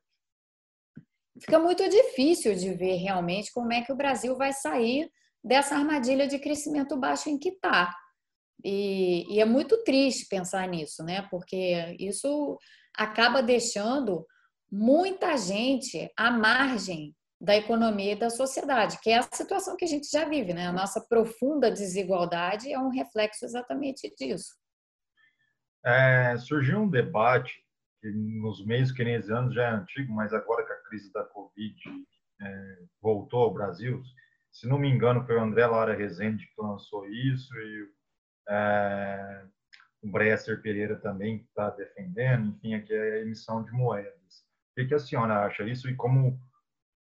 fica 1.39 1.58
muito 1.58 1.88
difícil 1.89 2.54
de 2.56 2.74
ver 2.74 2.96
realmente 2.96 3.52
como 3.54 3.72
é 3.72 3.82
que 3.82 3.91
o 3.91 3.98
Brasil 3.98 4.36
vai 4.36 4.52
sair 4.52 5.10
dessa 5.44 5.76
armadilha 5.76 6.28
de 6.28 6.39
crescimento 6.39 6.98
baixo 6.98 7.30
em 7.30 7.38
que 7.38 7.50
está. 7.50 7.96
E, 8.63 9.26
e, 9.34 9.39
é 9.39 9.46
muito 9.46 9.84
triste 9.84 10.28
pensar 10.28 10.68
nisso, 10.68 11.04
né? 11.04 11.28
Porque 11.30 11.96
isso 12.00 12.58
acaba 12.98 13.44
deixando 13.44 14.26
muita 14.76 15.38
gente 15.38 16.12
à 16.18 16.30
margem 16.30 17.16
da 17.40 17.56
economia 17.56 18.14
e 18.14 18.20
da 18.20 18.30
sociedade, 18.30 19.00
que 19.02 19.10
é 19.10 19.20
a 19.20 19.24
situação 19.24 19.78
que 19.78 19.86
a 19.86 19.88
gente 19.88 20.10
já 20.10 20.28
vive, 20.28 20.54
né? 20.54 20.68
A 20.68 20.74
nossa 20.74 21.00
profunda 21.00 21.72
desigualdade 21.72 22.72
é 22.72 22.78
um 22.78 22.90
reflexo 22.90 23.46
exatamente 23.46 24.14
disso. 24.18 24.54
É, 25.86 26.38
surgiu 26.38 26.80
um 26.80 26.90
debate 26.90 27.54
que 28.02 28.12
nos 28.12 28.66
meios 28.66 28.92
keynesianos 28.92 29.54
já 29.54 29.64
é 29.64 29.72
antigo, 29.72 30.14
mas 30.14 30.34
agora 30.34 30.66
que 30.66 30.74
a 30.74 30.84
crise 30.90 31.12
da 31.14 31.24
Covid 31.24 31.76
é, 32.42 32.78
voltou 33.02 33.44
ao 33.44 33.54
Brasil, 33.54 34.02
se 34.52 34.68
não 34.68 34.78
me 34.78 34.90
engano 34.90 35.26
foi 35.26 35.36
o 35.36 35.42
André 35.42 35.66
Lara 35.66 35.96
Rezende 35.96 36.46
que 36.48 36.62
lançou 36.62 37.08
isso 37.08 37.54
e 37.56 37.90
é, 38.50 39.46
o 40.02 40.12
Bresser 40.12 40.62
Pereira 40.62 40.98
também 40.98 41.38
está 41.38 41.70
defendendo, 41.70 42.50
enfim, 42.50 42.74
aqui 42.74 42.94
é 42.94 43.14
a 43.14 43.22
emissão 43.22 43.64
de 43.64 43.72
moedas. 43.72 44.25
O 44.78 44.88
que, 44.88 44.94
a 44.94 45.00
senhora 45.00 45.46
acha 45.46 45.64
isso 45.64 45.90
e 45.90 45.96
como 45.96 46.38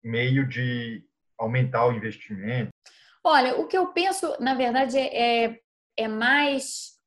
meio 0.03 0.47
de 0.47 1.03
aumentar 1.39 1.87
o 1.87 1.93
investimento? 1.93 2.69
Olha, 3.25 3.57
o 3.57 3.67
que 3.67 3.77
eu 3.77 3.87
penso, 3.93 4.37
na 4.39 4.55
verdade, 4.55 4.99
é, 4.99 5.59
é 5.97 6.07
mais, 6.07 6.99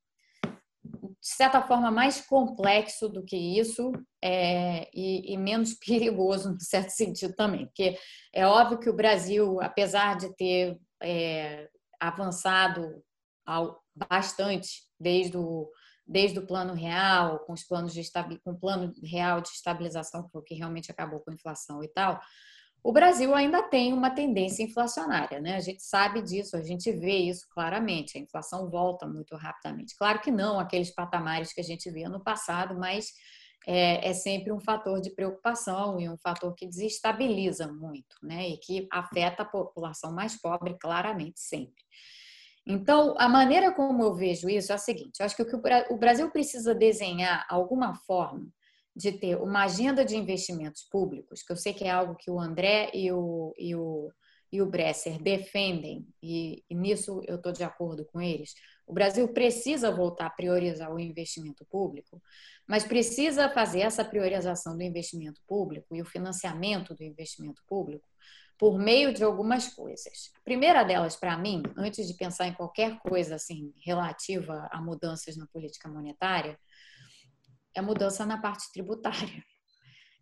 de 0.44 1.12
certa 1.22 1.62
forma, 1.62 1.92
mais 1.92 2.26
complexo 2.26 3.08
do 3.08 3.24
que 3.24 3.38
isso 3.38 3.92
é, 4.24 4.90
e, 4.92 5.32
e, 5.32 5.38
menos 5.38 5.76
perigoso, 5.86 6.54
no 6.54 6.60
certo 6.60 6.90
sentido 6.90 7.36
também. 7.36 7.68
Porque 7.68 7.96
é 8.34 8.48
óbvio 8.48 8.80
que 8.80 8.90
o 8.90 8.96
Brasil, 8.96 9.62
apesar 9.62 10.18
de 10.18 10.36
ter 10.36 10.76
é, 11.04 11.70
avançado 12.00 13.04
ao, 13.46 13.80
bastante 13.96 14.88
desde 15.00 15.38
o, 15.38 15.70
desde 16.08 16.40
o 16.40 16.46
plano 16.46 16.74
real, 16.74 17.40
com 17.40 17.54
os 17.54 17.64
planos 17.64 17.94
de 17.94 18.02
com 18.44 18.52
o 18.52 18.60
plano 18.60 18.94
real 19.04 19.42
de 19.42 19.50
estabilização, 19.50 20.24
que 20.24 20.32
foi 20.32 20.42
o 20.42 20.44
que 20.44 20.56
realmente 20.56 20.90
acabou 20.90 21.20
com 21.20 21.32
a 21.32 21.34
inflação 21.34 21.84
e 21.84 21.88
tal, 21.88 22.20
o 22.84 22.94
Brasil 22.94 23.36
ainda 23.36 23.62
tem 23.64 23.92
uma 23.92 24.10
tendência 24.10 24.64
inflacionária, 24.64 25.42
né? 25.42 25.56
A 25.56 25.60
gente 25.60 25.84
sabe 25.84 26.22
disso, 26.22 26.56
a 26.56 26.62
gente 26.62 26.90
vê 26.92 27.18
isso 27.18 27.46
claramente. 27.50 28.18
A 28.18 28.22
inflação 28.22 28.70
volta 28.70 29.06
muito 29.06 29.36
rapidamente. 29.36 29.96
Claro 29.98 30.22
que 30.22 30.32
não 30.32 30.60
aqueles 30.60 30.92
patamares 30.92 31.52
que 31.52 31.60
a 31.60 31.64
gente 31.64 31.92
via 31.92 32.08
no 32.08 32.24
passado, 32.24 32.80
mas 32.80 33.12
é, 33.68 34.08
é 34.08 34.14
sempre 34.14 34.54
um 34.54 34.60
fator 34.62 35.02
de 35.02 35.10
preocupação 35.10 36.00
e 36.00 36.08
um 36.08 36.18
fator 36.18 36.54
que 36.56 36.66
desestabiliza 36.66 37.68
muito, 37.68 38.16
né? 38.24 38.48
E 38.48 38.58
que 38.58 38.88
afeta 38.90 39.44
a 39.44 39.46
população 39.46 40.14
mais 40.14 40.40
pobre 40.40 40.78
claramente 40.80 41.42
sempre. 41.42 41.84
Então, 42.70 43.16
a 43.18 43.30
maneira 43.30 43.72
como 43.72 44.04
eu 44.04 44.14
vejo 44.14 44.50
isso 44.50 44.74
é 44.74 44.76
a 44.76 44.78
seguinte: 44.78 45.20
eu 45.20 45.26
acho 45.26 45.36
que 45.36 45.44
o 45.90 45.98
Brasil 45.98 46.30
precisa 46.30 46.76
desenhar 46.76 47.46
alguma 47.50 47.96
forma 47.96 48.46
de 48.94 49.12
ter 49.12 49.38
uma 49.38 49.64
agenda 49.64 50.04
de 50.04 50.18
investimentos 50.18 50.84
públicos, 50.84 51.44
que 51.44 51.54
eu 51.54 51.56
sei 51.56 51.74
que 51.74 51.86
é 51.86 51.92
algo 51.92 52.16
que 52.16 52.32
o 52.32 52.40
André 52.40 52.90
e 52.94 53.12
o, 53.12 53.54
e 53.58 53.76
o, 53.76 54.12
e 54.52 54.62
o 54.62 54.66
Bresser 54.66 55.22
defendem, 55.22 56.06
e, 56.22 56.64
e 56.70 56.76
nisso 56.76 57.22
eu 57.28 57.36
estou 57.36 57.52
de 57.52 57.64
acordo 57.64 58.04
com 58.06 58.20
eles. 58.20 58.54
O 58.88 58.94
Brasil 58.94 59.28
precisa 59.30 59.92
voltar 59.92 60.26
a 60.26 60.32
priorizar 60.32 60.92
o 60.92 61.00
investimento 61.00 61.64
público, 61.70 62.22
mas 62.68 62.84
precisa 62.84 63.50
fazer 63.50 63.82
essa 63.82 64.04
priorização 64.04 64.76
do 64.76 64.84
investimento 64.84 65.40
público 65.48 65.96
e 65.96 66.02
o 66.02 66.06
financiamento 66.06 66.96
do 66.96 67.04
investimento 67.04 67.62
público 67.68 68.08
por 68.58 68.80
meio 68.80 69.14
de 69.14 69.24
algumas 69.24 69.68
coisas. 69.68 70.32
A 70.36 70.42
primeira 70.42 70.84
delas, 70.84 71.16
para 71.16 71.38
mim, 71.38 71.62
antes 71.78 72.08
de 72.08 72.14
pensar 72.16 72.48
em 72.48 72.54
qualquer 72.54 73.00
coisa 73.00 73.36
assim 73.36 73.74
relativa 73.86 74.68
a 74.72 74.82
mudanças 74.82 75.38
na 75.38 75.46
política 75.48 75.88
monetária, 75.88 76.60
é 77.76 77.80
a 77.80 77.84
mudança 77.84 78.26
na 78.26 78.40
parte 78.40 78.72
tributária. 78.72 79.44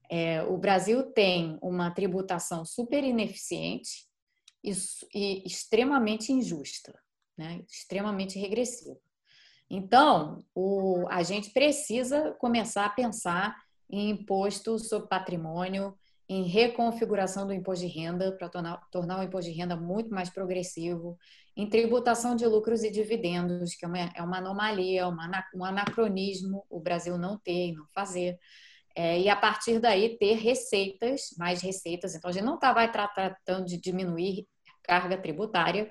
É, 0.07 0.43
o 0.43 0.55
Brasil 0.55 1.01
tem 1.13 1.57
uma 1.63 1.89
tributação 1.89 2.63
super 2.63 3.03
ineficiente 3.03 4.05
e, 4.63 4.71
e 5.11 5.43
extremamente 5.43 6.31
injusta, 6.31 6.93
né? 7.35 7.65
extremamente 7.67 8.37
regressiva. 8.37 8.99
Então, 9.67 10.45
o, 10.53 11.07
a 11.09 11.23
gente 11.23 11.49
precisa 11.49 12.33
começar 12.33 12.85
a 12.85 12.89
pensar 12.89 13.55
em 13.89 14.11
imposto 14.11 14.77
sobre 14.77 15.09
patrimônio, 15.09 15.97
em 16.27 16.43
reconfiguração 16.43 17.45
do 17.45 17.53
imposto 17.53 17.85
de 17.85 17.91
renda 17.91 18.31
para 18.35 18.49
tornar, 18.49 18.77
tornar 18.91 19.19
o 19.19 19.23
imposto 19.23 19.51
de 19.51 19.57
renda 19.57 19.75
muito 19.75 20.09
mais 20.09 20.29
progressivo, 20.29 21.17
em 21.55 21.69
tributação 21.69 22.35
de 22.35 22.45
lucros 22.45 22.83
e 22.83 22.91
dividendos, 22.91 23.75
que 23.75 23.85
é 23.85 23.87
uma, 23.87 23.99
é 23.99 24.21
uma 24.21 24.37
anomalia, 24.37 25.07
uma, 25.07 25.29
um 25.55 25.63
anacronismo 25.63 26.65
o 26.69 26.79
Brasil 26.79 27.17
não 27.17 27.37
ter 27.37 27.69
e 27.69 27.73
não 27.73 27.85
fazer. 27.93 28.37
É, 28.95 29.19
e 29.19 29.29
a 29.29 29.35
partir 29.35 29.79
daí 29.79 30.17
ter 30.17 30.35
receitas, 30.35 31.35
mais 31.37 31.61
receitas. 31.61 32.15
Então, 32.15 32.29
a 32.29 32.33
gente 32.33 32.43
não 32.43 32.57
tá, 32.57 32.73
vai 32.73 32.87
estar 32.87 33.07
tratando 33.09 33.65
de 33.65 33.79
diminuir 33.79 34.47
carga 34.83 35.17
tributária, 35.17 35.89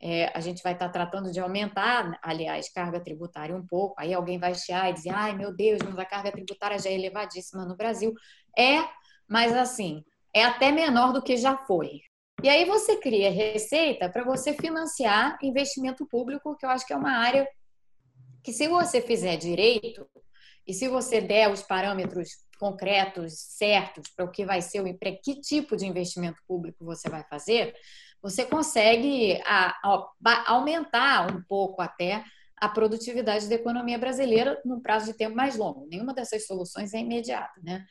é, 0.00 0.30
a 0.36 0.40
gente 0.40 0.62
vai 0.62 0.72
estar 0.74 0.88
tratando 0.90 1.30
de 1.30 1.40
aumentar, 1.40 2.18
aliás, 2.22 2.70
carga 2.70 3.00
tributária 3.00 3.56
um 3.56 3.66
pouco. 3.66 3.94
Aí 3.98 4.12
alguém 4.12 4.38
vai 4.38 4.54
chiar 4.54 4.90
e 4.90 4.92
dizer, 4.92 5.10
ai 5.10 5.34
meu 5.34 5.54
Deus, 5.54 5.80
mas 5.82 5.98
a 5.98 6.04
carga 6.04 6.30
tributária 6.30 6.78
já 6.78 6.90
é 6.90 6.94
elevadíssima 6.94 7.64
no 7.64 7.76
Brasil. 7.76 8.12
É 8.56 8.84
mas 9.28 9.54
assim, 9.54 10.02
é 10.34 10.44
até 10.44 10.70
menor 10.70 11.12
do 11.12 11.22
que 11.22 11.36
já 11.36 11.56
foi. 11.56 12.00
E 12.42 12.48
aí 12.48 12.64
você 12.64 12.96
cria 12.96 13.30
receita 13.30 14.10
para 14.10 14.24
você 14.24 14.52
financiar 14.52 15.38
investimento 15.42 16.06
público, 16.06 16.56
que 16.56 16.66
eu 16.66 16.70
acho 16.70 16.86
que 16.86 16.92
é 16.92 16.96
uma 16.96 17.12
área 17.12 17.48
que 18.44 18.52
se 18.52 18.68
você 18.68 19.00
fizer 19.00 19.36
direito 19.36 20.06
e 20.66 20.74
se 20.74 20.88
você 20.88 21.20
der 21.20 21.50
os 21.50 21.62
parâmetros 21.62 22.28
concretos, 22.58 23.34
certos 23.34 24.08
para 24.14 24.24
o 24.24 24.30
que 24.30 24.44
vai 24.44 24.60
ser, 24.60 24.82
para 24.98 25.12
que 25.12 25.40
tipo 25.40 25.76
de 25.76 25.86
investimento 25.86 26.40
público 26.46 26.84
você 26.84 27.08
vai 27.08 27.24
fazer, 27.24 27.74
você 28.22 28.44
consegue 28.44 29.40
aumentar 30.46 31.32
um 31.32 31.42
pouco 31.42 31.80
até 31.80 32.24
a 32.56 32.68
produtividade 32.68 33.48
da 33.48 33.54
economia 33.54 33.98
brasileira 33.98 34.60
num 34.64 34.80
prazo 34.80 35.06
de 35.06 35.14
tempo 35.14 35.36
mais 35.36 35.56
longo. 35.56 35.86
Nenhuma 35.90 36.14
dessas 36.14 36.46
soluções 36.46 36.94
é 36.94 36.98
imediata, 36.98 37.60
né? 37.62 37.84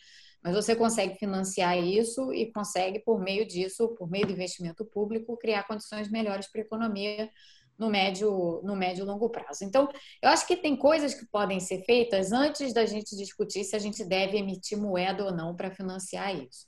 Mas 0.45 0.53
você 0.53 0.75
consegue 0.75 1.17
financiar 1.17 1.75
isso 1.75 2.31
e 2.31 2.51
consegue, 2.51 2.99
por 2.99 3.19
meio 3.19 3.47
disso, 3.47 3.95
por 3.97 4.08
meio 4.08 4.27
do 4.27 4.34
investimento 4.34 4.86
público, 4.86 5.36
criar 5.36 5.63
condições 5.63 6.08
melhores 6.08 6.45
para 6.45 6.62
a 6.62 6.63
economia 6.63 7.31
no 7.79 7.89
médio, 7.89 8.62
no 8.63 8.75
médio 8.75 9.01
e 9.01 9.08
longo 9.08 9.27
prazo. 9.27 9.63
Então, 9.63 9.89
eu 10.21 10.29
acho 10.29 10.45
que 10.45 10.55
tem 10.55 10.75
coisas 10.75 11.15
que 11.15 11.25
podem 11.25 11.60
ser 11.60 11.84
feitas 11.84 12.31
antes 12.31 12.75
da 12.75 12.86
gente 12.86 13.17
discutir 13.17 13.63
se 13.63 13.75
a 13.75 13.79
gente 13.79 14.05
deve 14.05 14.38
emitir 14.38 14.77
moeda 14.77 15.25
ou 15.25 15.31
não 15.31 15.55
para 15.55 15.71
financiar 15.71 16.36
isso. 16.36 16.67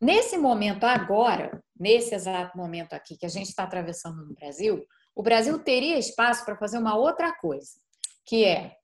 Nesse 0.00 0.36
momento 0.36 0.82
agora, 0.82 1.62
nesse 1.78 2.12
exato 2.12 2.58
momento 2.58 2.94
aqui 2.94 3.16
que 3.16 3.24
a 3.24 3.30
gente 3.30 3.50
está 3.50 3.62
atravessando 3.62 4.26
no 4.26 4.34
Brasil, 4.34 4.84
o 5.14 5.22
Brasil 5.22 5.56
teria 5.60 5.96
espaço 5.96 6.44
para 6.44 6.56
fazer 6.56 6.78
uma 6.78 6.96
outra 6.96 7.32
coisa, 7.36 7.70
que 8.24 8.44
é 8.44 8.79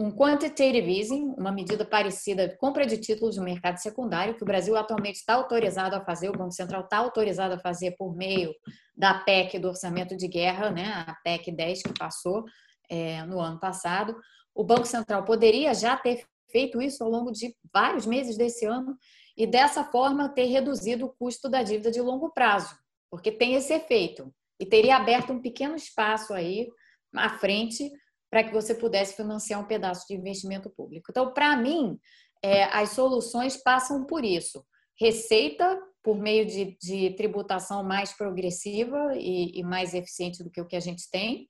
um 0.00 0.10
quantitative 0.10 0.98
easing, 0.98 1.34
uma 1.36 1.52
medida 1.52 1.84
parecida 1.84 2.48
de 2.48 2.56
compra 2.56 2.86
de 2.86 2.96
títulos 2.96 3.36
no 3.36 3.44
mercado 3.44 3.76
secundário, 3.76 4.34
que 4.34 4.42
o 4.42 4.46
Brasil 4.46 4.74
atualmente 4.74 5.16
está 5.16 5.34
autorizado 5.34 5.94
a 5.94 6.00
fazer, 6.00 6.30
o 6.30 6.38
Banco 6.38 6.52
Central 6.52 6.84
está 6.84 6.96
autorizado 6.96 7.52
a 7.52 7.58
fazer 7.58 7.94
por 7.98 8.16
meio 8.16 8.54
da 8.96 9.12
PEC 9.12 9.58
do 9.58 9.68
orçamento 9.68 10.16
de 10.16 10.26
guerra, 10.26 10.70
né, 10.70 11.04
a 11.06 11.14
PEC 11.22 11.52
10 11.52 11.82
que 11.82 11.98
passou 11.98 12.46
é, 12.88 13.22
no 13.26 13.38
ano 13.38 13.60
passado. 13.60 14.16
O 14.54 14.64
Banco 14.64 14.86
Central 14.86 15.22
poderia 15.22 15.74
já 15.74 15.94
ter 15.98 16.24
feito 16.50 16.80
isso 16.80 17.04
ao 17.04 17.10
longo 17.10 17.30
de 17.30 17.54
vários 17.70 18.06
meses 18.06 18.38
desse 18.38 18.64
ano 18.64 18.96
e 19.36 19.46
dessa 19.46 19.84
forma 19.84 20.30
ter 20.30 20.46
reduzido 20.46 21.04
o 21.04 21.12
custo 21.12 21.46
da 21.46 21.62
dívida 21.62 21.90
de 21.90 22.00
longo 22.00 22.30
prazo, 22.30 22.74
porque 23.10 23.30
tem 23.30 23.52
esse 23.52 23.74
efeito 23.74 24.32
e 24.58 24.64
teria 24.64 24.96
aberto 24.96 25.30
um 25.30 25.42
pequeno 25.42 25.76
espaço 25.76 26.32
aí 26.32 26.70
à 27.14 27.28
frente 27.38 27.92
para 28.30 28.44
que 28.44 28.52
você 28.52 28.74
pudesse 28.74 29.16
financiar 29.16 29.60
um 29.60 29.66
pedaço 29.66 30.06
de 30.06 30.14
investimento 30.14 30.70
público. 30.70 31.08
Então, 31.10 31.32
para 31.32 31.56
mim, 31.56 31.98
é, 32.42 32.64
as 32.64 32.90
soluções 32.90 33.56
passam 33.56 34.06
por 34.06 34.24
isso. 34.24 34.64
Receita 34.98 35.78
por 36.02 36.16
meio 36.16 36.46
de, 36.46 36.76
de 36.80 37.10
tributação 37.16 37.82
mais 37.82 38.12
progressiva 38.12 39.14
e, 39.16 39.58
e, 39.58 39.62
mais 39.62 39.92
eficiente 39.92 40.42
do 40.42 40.50
que 40.50 40.60
o 40.60 40.66
que 40.66 40.76
a 40.76 40.80
gente 40.80 41.10
tem. 41.10 41.46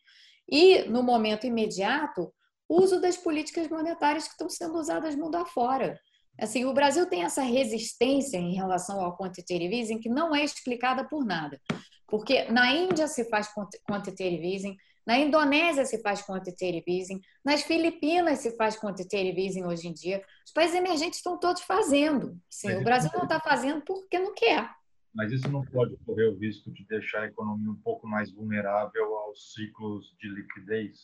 E, 0.51 0.83
no 0.85 1.03
momento 1.03 1.47
imediato, 1.47 2.33
uso 2.69 3.01
das 3.01 3.17
políticas 3.17 3.69
monetárias 3.69 4.25
que 4.25 4.33
estão 4.33 4.49
sendo 4.49 4.79
usadas 4.79 5.15
mundo 5.15 5.37
afora. 5.37 6.01
Assim, 6.41 6.65
o 6.65 6.73
Brasil 6.73 7.07
tem 7.07 7.23
essa 7.23 7.43
resistência 7.43 8.39
em 8.39 8.55
relação 8.55 9.01
ao 9.01 9.17
quantitative 9.17 9.77
easing 9.77 9.99
que 9.99 10.09
não 10.09 10.35
é 10.35 10.43
explicada 10.43 11.07
por 11.07 11.25
nada. 11.25 11.61
Porque 12.07 12.45
na 12.51 12.73
Índia 12.73 13.07
se 13.07 13.29
faz 13.29 13.49
quantitative 13.89 14.55
easing, 14.55 14.77
na 15.11 15.19
Indonésia 15.19 15.85
se 15.85 16.01
faz 16.01 16.25
quantitative 16.25 16.85
easing, 16.87 17.21
nas 17.45 17.65
Filipinas 17.65 18.39
se 18.39 18.57
faz 18.57 18.79
quantitative 18.79 19.45
easing 19.45 19.65
hoje 19.65 19.89
em 19.89 19.93
dia. 19.93 20.23
Os 20.47 20.53
países 20.53 20.77
emergentes 20.77 21.19
estão 21.19 21.37
todos 21.37 21.63
fazendo. 21.63 22.39
Sim, 22.49 22.77
o 22.77 22.85
Brasil 22.85 23.11
não 23.13 23.25
está 23.25 23.41
fazendo 23.41 23.83
porque 23.85 24.21
não 24.21 24.33
quer. 24.33 24.71
Mas 25.13 25.33
isso 25.33 25.51
não 25.51 25.65
pode 25.65 25.97
correr 26.07 26.29
o 26.29 26.39
risco 26.39 26.71
de 26.71 26.87
deixar 26.87 27.23
a 27.23 27.27
economia 27.27 27.73
um 27.73 27.81
pouco 27.83 28.07
mais 28.07 28.33
vulnerável 28.33 29.17
aos 29.17 29.53
ciclos 29.53 30.15
de 30.21 30.29
liquidez 30.29 31.01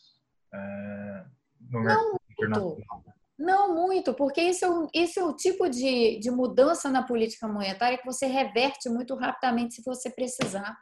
é, 0.54 1.24
no 1.68 1.80
mercado 1.80 2.20
internacional? 2.30 3.04
Não 3.36 3.74
muito, 3.74 4.14
porque 4.14 4.40
isso 4.40 4.64
é, 4.64 4.70
um, 4.70 4.88
isso 4.94 5.18
é 5.18 5.24
o 5.24 5.34
tipo 5.34 5.68
de, 5.68 6.20
de 6.20 6.30
mudança 6.30 6.88
na 6.88 7.02
política 7.02 7.48
monetária 7.48 7.98
que 7.98 8.06
você 8.06 8.26
reverte 8.26 8.88
muito 8.88 9.16
rapidamente 9.16 9.74
se 9.74 9.82
você 9.84 10.08
precisar. 10.08 10.78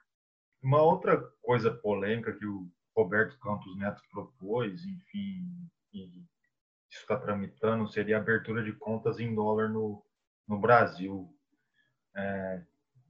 Uma 0.63 0.83
outra 0.83 1.19
coisa 1.41 1.71
polêmica 1.71 2.31
que 2.35 2.45
o 2.45 2.69
Roberto 2.97 3.39
Campos 3.39 3.77
Neto 3.77 4.03
propôs, 4.11 4.85
enfim, 4.85 5.69
isso 5.93 7.01
está 7.01 7.17
tramitando, 7.17 7.89
seria 7.89 8.17
a 8.17 8.21
abertura 8.21 8.63
de 8.63 8.73
contas 8.73 9.19
em 9.19 9.35
dólar 9.35 9.69
no, 9.69 10.03
no 10.47 10.59
Brasil. 10.59 11.29
É, 12.17 12.63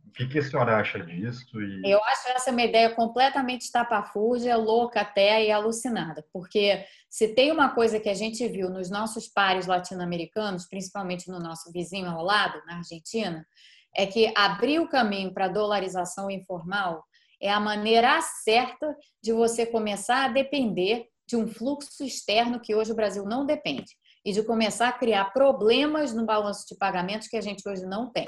o 0.07 0.11
que, 0.13 0.27
que 0.27 0.39
a 0.39 0.43
senhora 0.43 0.79
acha 0.79 1.01
disso? 1.01 1.61
E... 1.61 1.91
Eu 1.91 2.03
acho 2.05 2.29
essa 2.29 2.51
uma 2.51 2.63
ideia 2.63 2.95
completamente 2.95 3.63
estapafúrdia, 3.63 4.57
louca 4.57 5.01
até 5.01 5.45
e 5.45 5.51
alucinada, 5.51 6.25
porque 6.33 6.85
se 7.11 7.35
tem 7.35 7.53
uma 7.53 7.75
coisa 7.75 8.01
que 8.01 8.09
a 8.09 8.15
gente 8.15 8.47
viu 8.49 8.71
nos 8.71 8.91
nossos 8.91 9.29
pares 9.29 9.67
latino-americanos, 9.67 10.67
principalmente 10.67 11.29
no 11.29 11.39
nosso 11.39 11.71
vizinho 11.73 12.09
ao 12.09 12.25
lado, 12.25 12.63
na 12.67 12.79
Argentina, 12.79 13.47
é 13.95 14.07
que 14.07 14.33
abrir 14.37 14.81
o 14.81 14.89
caminho 14.89 15.33
para 15.33 15.45
a 15.45 15.53
dolarização 15.53 16.31
informal 16.31 17.05
é 17.41 17.51
a 17.51 17.61
maneira 17.61 18.21
certa 18.21 18.97
de 19.23 19.33
você 19.33 19.67
começar 19.67 20.25
a 20.25 20.29
depender 20.29 21.07
de 21.27 21.37
um 21.37 21.49
fluxo 21.49 22.05
externo 22.05 22.61
que 22.61 22.75
hoje 22.75 22.93
o 22.93 22.97
Brasil 22.97 23.25
não 23.25 23.47
depende 23.47 23.93
e 24.25 24.33
de 24.33 24.43
começar 24.43 24.89
a 24.89 24.93
criar 24.93 25.33
problemas 25.33 26.15
no 26.15 26.25
balanço 26.25 26.65
de 26.69 26.77
pagamentos 26.77 27.29
que 27.29 27.37
a 27.37 27.41
gente 27.41 27.67
hoje 27.69 27.85
não 27.85 28.11
tem. 28.11 28.27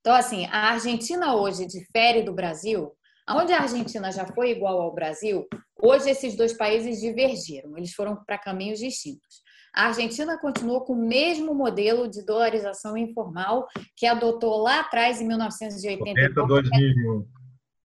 Então, 0.00 0.14
assim, 0.14 0.46
a 0.46 0.70
Argentina 0.70 1.34
hoje 1.36 1.66
difere 1.66 2.22
do 2.22 2.32
Brasil. 2.32 2.92
Onde 3.28 3.52
a 3.52 3.60
Argentina 3.60 4.10
já 4.10 4.26
foi 4.26 4.50
igual 4.50 4.80
ao 4.80 4.92
Brasil, 4.92 5.46
hoje 5.80 6.10
esses 6.10 6.36
dois 6.36 6.52
países 6.54 7.00
divergiram, 7.00 7.76
eles 7.76 7.92
foram 7.94 8.16
para 8.24 8.36
caminhos 8.36 8.80
distintos. 8.80 9.42
A 9.74 9.86
Argentina 9.86 10.36
continuou 10.38 10.82
com 10.82 10.92
o 10.92 11.06
mesmo 11.06 11.54
modelo 11.54 12.08
de 12.08 12.24
dolarização 12.26 12.96
informal 12.96 13.66
que 13.96 14.06
adotou 14.06 14.58
lá 14.60 14.80
atrás, 14.80 15.20
em 15.20 15.28
1980. 15.28 16.20
2001 16.46 17.41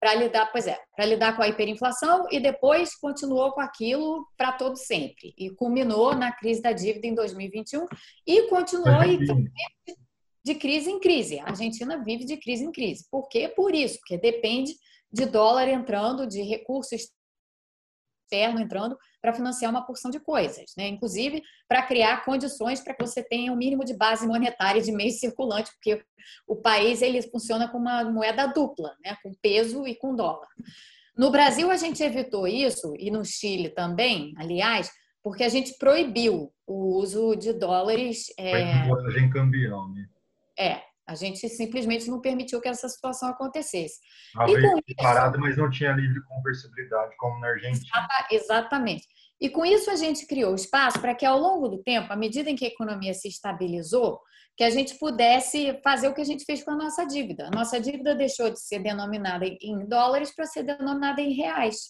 para 0.04 0.16
lidar, 0.16 0.52
pois 0.52 0.68
é, 0.68 0.78
para 0.98 1.06
lidar 1.06 1.34
com 1.34 1.42
a 1.42 1.48
hiperinflação 1.48 2.28
e 2.30 2.38
depois 2.38 2.94
continuou 2.94 3.54
com 3.54 3.62
aquilo 3.62 4.28
para 4.36 4.52
todo 4.52 4.76
sempre 4.76 5.34
e 5.38 5.50
culminou 5.52 6.14
na 6.14 6.30
crise 6.30 6.62
da 6.62 6.74
dívida 6.74 7.08
em 7.08 7.16
2021 7.16 7.86
e 8.28 8.50
continuou 8.50 9.02
e 9.02 9.18
de 10.44 10.56
crise 10.56 10.92
em 10.92 11.00
crise. 11.00 11.40
A 11.40 11.46
Argentina 11.46 12.04
vive 12.04 12.26
de 12.26 12.36
crise 12.36 12.66
em 12.66 12.72
crise. 12.74 13.08
Por 13.10 13.30
quê? 13.30 13.48
Por 13.48 13.74
isso, 13.74 13.98
porque 14.00 14.18
depende 14.18 14.76
de 15.10 15.26
dólar 15.26 15.70
entrando, 15.70 16.28
de 16.28 16.42
recursos 16.42 17.10
externo 18.24 18.60
entrando 18.60 18.98
para 19.22 19.34
financiar 19.34 19.70
uma 19.70 19.86
porção 19.86 20.10
de 20.10 20.20
coisas, 20.20 20.74
né? 20.78 20.88
Inclusive 20.88 21.42
para 21.68 21.84
criar 21.84 22.26
condições 22.26 22.82
para 22.82 22.94
que 22.94 23.06
você 23.06 23.24
tenha 23.24 23.52
um 23.52 23.56
mínimo 23.56 23.86
de 23.86 23.96
base 23.96 24.28
monetária 24.28 24.82
de 24.82 24.92
meio 24.92 25.12
circulante, 25.12 25.72
porque 25.74 26.04
o 26.48 26.56
país 26.56 27.02
ele 27.02 27.22
funciona 27.22 27.68
com 27.68 27.78
uma 27.78 28.04
moeda 28.04 28.48
dupla, 28.48 28.96
né? 29.04 29.16
Com 29.22 29.34
peso 29.42 29.88
e 29.88 29.96
com 29.96 30.16
dólar. 30.16 30.48
No 31.18 31.30
Brasil 31.30 31.70
a 31.70 31.78
gente 31.78 32.02
evitou 32.02 32.48
isso 32.48 32.94
e 32.98 33.12
no 33.12 33.24
Chile 33.24 33.70
também, 33.70 34.34
aliás, 34.38 34.92
porque 35.22 35.44
a 35.44 35.50
gente 35.50 35.78
proibiu 35.78 36.52
o 36.66 36.98
uso 36.98 37.36
de 37.36 37.54
dólares. 37.54 38.26
É... 38.38 38.86
Foi 38.88 39.30
cambião, 39.30 39.90
né? 39.90 40.06
É, 40.58 40.82
a 41.08 41.16
gente 41.16 41.48
simplesmente 41.50 42.10
não 42.10 42.22
permitiu 42.22 42.62
que 42.62 42.68
essa 42.68 42.88
situação 42.88 43.30
acontecesse. 43.30 44.00
Isso, 44.48 44.96
parado, 44.98 45.40
mas 45.40 45.58
não 45.58 45.70
tinha 45.70 45.92
livre 45.92 46.22
conversibilidade, 46.24 47.16
como 47.18 47.40
na 47.40 47.48
Argentina. 47.48 48.08
Exatamente. 48.32 49.06
E 49.40 49.50
com 49.50 49.66
isso 49.66 49.92
a 49.92 49.96
gente 49.96 50.26
criou 50.26 50.56
espaço 50.56 51.02
para 51.02 51.14
que 51.14 51.26
ao 51.26 51.38
longo 51.38 51.68
do 51.68 51.84
tempo, 51.84 52.14
à 52.14 52.16
medida 52.16 52.50
em 52.50 52.56
que 52.56 52.66
a 52.66 52.70
economia 52.70 53.14
se 53.14 53.28
estabilizou, 53.28 54.22
que 54.56 54.64
a 54.64 54.70
gente 54.70 54.96
pudesse 54.96 55.80
fazer 55.84 56.08
o 56.08 56.14
que 56.14 56.22
a 56.22 56.26
gente 56.26 56.46
fez 56.46 56.64
com 56.64 56.72
a 56.72 56.78
nossa 56.78 57.06
dívida. 57.06 57.48
A 57.48 57.52
nossa 57.52 57.80
dívida 57.82 58.16
deixou 58.16 58.50
de 58.50 58.60
ser 58.60 58.80
denominada 58.80 59.46
em 59.46 59.86
dólares 59.88 60.34
para 60.34 60.46
ser 60.46 60.64
denominada 60.64 61.20
em 61.20 61.34
reais. 61.34 61.90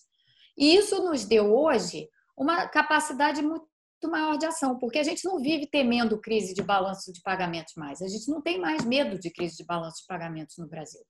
E 0.58 0.76
isso 0.76 1.04
nos 1.04 1.26
deu 1.26 1.54
hoje 1.54 2.08
uma 2.38 2.68
capacidade 2.68 3.42
muito 3.42 3.68
maior 4.10 4.38
de 4.38 4.46
ação, 4.46 4.78
porque 4.78 5.00
a 5.00 5.04
gente 5.04 5.26
não 5.26 5.40
vive 5.40 5.68
temendo 5.68 6.20
crise 6.20 6.54
de 6.54 6.62
balanço 6.62 7.12
de 7.12 7.22
pagamentos 7.22 7.74
mais. 7.76 8.02
A 8.02 8.08
gente 8.08 8.30
não 8.30 8.42
tem 8.42 8.60
mais 8.60 8.86
medo 8.86 9.20
de 9.20 9.32
crise 9.32 9.58
de 9.58 9.66
balanço 9.66 10.02
de 10.02 10.08
pagamentos 10.08 10.56
no 10.58 10.68
Brasil. 10.68 11.02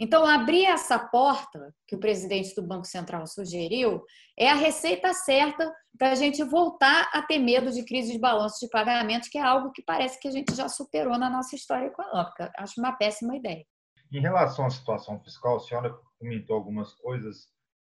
Então, 0.00 0.26
abrir 0.26 0.64
essa 0.64 0.98
porta 0.98 1.72
que 1.86 1.94
o 1.94 2.00
presidente 2.00 2.54
do 2.56 2.66
Banco 2.66 2.86
Central 2.86 3.24
sugeriu 3.26 4.02
é 4.36 4.50
a 4.50 4.54
receita 4.54 5.12
certa 5.12 5.72
para 5.96 6.10
a 6.10 6.14
gente 6.16 6.42
voltar 6.42 7.08
a 7.12 7.22
ter 7.22 7.38
medo 7.38 7.70
de 7.70 7.84
crise 7.84 8.12
de 8.12 8.18
balanço 8.18 8.58
de 8.60 8.68
pagamentos, 8.68 9.28
que 9.28 9.38
é 9.38 9.42
algo 9.42 9.70
que 9.70 9.80
parece 9.80 10.18
que 10.18 10.26
a 10.26 10.30
gente 10.32 10.54
já 10.56 10.68
superou 10.68 11.16
na 11.18 11.30
nossa 11.30 11.54
história 11.54 11.86
econômica. 11.86 12.50
Acho 12.56 12.80
uma 12.80 12.96
péssima 12.96 13.36
ideia. 13.36 13.64
Em 14.10 14.20
relação 14.20 14.66
à 14.66 14.70
situação 14.70 15.20
fiscal, 15.20 15.56
a 15.56 15.60
senhora 15.60 15.96
comentou 16.18 16.56
algumas 16.56 16.92
coisas. 16.94 17.46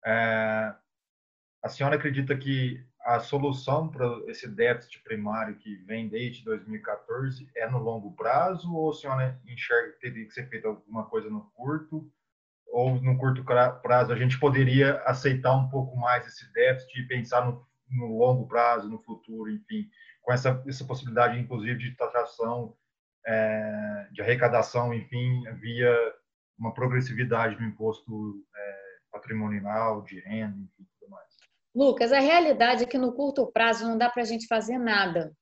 É... 0.05 0.75
A 1.63 1.69
senhora 1.69 1.95
acredita 1.95 2.37
que 2.37 2.85
a 3.05 3.19
solução 3.19 3.89
para 3.89 4.07
esse 4.29 4.47
déficit 4.49 5.03
primário 5.03 5.57
que 5.57 5.77
vem 5.87 6.09
desde 6.09 6.45
2014 6.45 7.49
é 7.57 7.69
no 7.69 7.79
longo 7.79 8.15
prazo 8.15 8.73
ou 8.75 8.91
a 8.91 8.95
senhora 8.95 9.41
enxerga 9.47 9.93
que 9.93 10.01
teria 10.01 10.27
que 10.27 10.35
ser 10.35 10.49
feita 10.49 10.69
alguma 10.69 11.09
coisa 11.09 11.31
no 11.31 11.51
curto 11.55 12.11
ou 12.67 13.01
no 13.01 13.17
curto 13.19 13.43
prazo 13.45 14.13
a 14.13 14.17
gente 14.17 14.39
poderia 14.39 15.01
aceitar 15.03 15.55
um 15.55 15.69
pouco 15.69 15.97
mais 15.97 16.27
esse 16.27 16.53
déficit 16.53 17.01
e 17.01 17.09
pensar 17.09 17.47
no, 17.47 17.67
no 17.91 18.19
longo 18.19 18.47
prazo, 18.47 18.89
no 18.89 19.03
futuro, 19.03 19.51
enfim, 19.51 19.89
com 20.23 20.33
essa, 20.33 20.63
essa 20.67 20.85
possibilidade 20.85 21.39
inclusive 21.39 21.79
de 21.79 21.97
taxação, 21.97 22.77
é, 23.27 24.09
de 24.13 24.21
arrecadação, 24.21 24.93
enfim, 24.95 25.43
via 25.59 25.97
uma 26.59 26.75
progressividade 26.75 27.59
no 27.59 27.67
imposto 27.67 28.45
é, 28.55 28.81
patrimonial, 29.11 30.03
de 30.03 30.21
renda, 30.21 30.59
enfim. 30.59 30.90
Lucas, 31.75 32.13
a 32.13 32.21
realidade 32.21 32.85
é 32.85 32.87
que 32.87 32.99
no 32.99 33.13
curto 33.13 33.51
prazo 33.53 33.87
não 33.87 33.97
dá 33.97 34.11
para 34.11 34.23
a 34.23 34.27
gente 34.27 34.47
fazer 34.47 34.79
nada, 34.79 35.33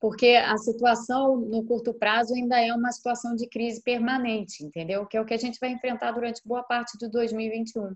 porque 0.00 0.36
a 0.36 0.56
situação 0.58 1.36
no 1.36 1.64
curto 1.64 1.94
prazo 1.94 2.34
ainda 2.34 2.60
é 2.60 2.72
uma 2.72 2.92
situação 2.92 3.34
de 3.34 3.48
crise 3.48 3.82
permanente, 3.82 4.64
entendeu? 4.64 5.06
Que 5.06 5.16
é 5.16 5.20
o 5.20 5.24
que 5.24 5.34
a 5.34 5.38
gente 5.38 5.58
vai 5.60 5.70
enfrentar 5.70 6.12
durante 6.12 6.42
boa 6.44 6.62
parte 6.62 6.98
de 6.98 7.08
2021. 7.10 7.94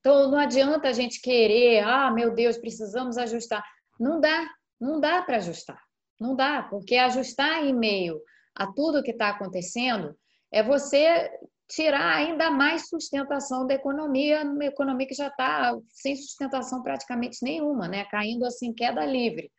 Então, 0.00 0.30
não 0.30 0.38
adianta 0.38 0.88
a 0.88 0.92
gente 0.92 1.20
querer, 1.20 1.82
ah, 1.84 2.10
meu 2.10 2.34
Deus, 2.34 2.56
precisamos 2.56 3.18
ajustar. 3.18 3.62
Não 3.98 4.20
dá, 4.20 4.48
não 4.80 5.00
dá 5.00 5.22
para 5.22 5.36
ajustar. 5.36 5.80
Não 6.20 6.34
dá, 6.34 6.62
porque 6.62 6.96
ajustar 6.96 7.64
em 7.64 7.74
meio 7.74 8.20
a 8.54 8.66
tudo 8.66 9.02
que 9.02 9.12
está 9.12 9.28
acontecendo 9.28 10.16
é 10.50 10.62
você 10.62 11.30
tirar 11.68 12.16
ainda 12.16 12.50
mais 12.50 12.88
sustentação 12.88 13.66
da 13.66 13.74
economia, 13.74 14.42
uma 14.42 14.64
economia 14.64 15.06
que 15.06 15.14
já 15.14 15.28
está 15.28 15.76
sem 15.90 16.16
sustentação 16.16 16.82
praticamente 16.82 17.38
nenhuma, 17.42 17.86
né? 17.86 18.04
caindo 18.06 18.46
assim, 18.46 18.72
queda 18.72 19.04
livre. 19.04 19.50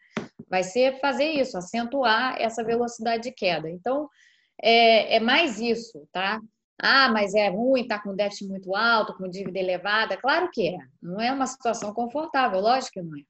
Vai 0.50 0.64
ser 0.64 1.00
fazer 1.00 1.32
isso, 1.32 1.58
acentuar 1.58 2.36
essa 2.42 2.64
velocidade 2.64 3.24
de 3.24 3.32
queda. 3.32 3.70
Então, 3.70 4.10
é, 4.62 5.18
é 5.18 5.20
mais 5.20 5.60
isso, 5.60 6.08
tá? 6.12 6.42
Ah, 6.82 7.10
mas 7.10 7.36
é 7.36 7.50
ruim, 7.50 7.82
está 7.82 8.00
com 8.00 8.16
déficit 8.16 8.48
muito 8.48 8.76
alto, 8.76 9.14
com 9.14 9.30
dívida 9.30 9.60
elevada. 9.60 10.18
Claro 10.18 10.50
que 10.52 10.70
é. 10.70 10.78
Não 11.02 11.20
é 11.20 11.32
uma 11.32 11.46
situação 11.46 11.94
confortável, 11.94 12.60
lógico 12.60 12.94
que 12.94 13.02
não 13.02 13.18
é. 13.18 13.22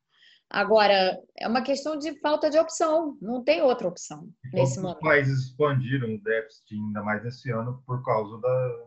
Agora, 0.51 1.15
é 1.37 1.47
uma 1.47 1.61
questão 1.61 1.97
de 1.97 2.19
falta 2.21 2.49
de 2.49 2.57
opção, 2.57 3.15
não 3.21 3.43
tem 3.43 3.61
outra 3.61 3.87
opção 3.87 4.27
nesse 4.51 4.79
momento. 4.79 4.97
Os 4.97 5.03
países 5.03 5.45
expandiram 5.45 6.15
o 6.15 6.23
déficit 6.23 6.73
ainda 6.73 7.03
mais 7.03 7.23
esse 7.23 7.51
ano 7.51 7.83
por 7.85 8.03
causa 8.03 8.39
da. 8.41 8.85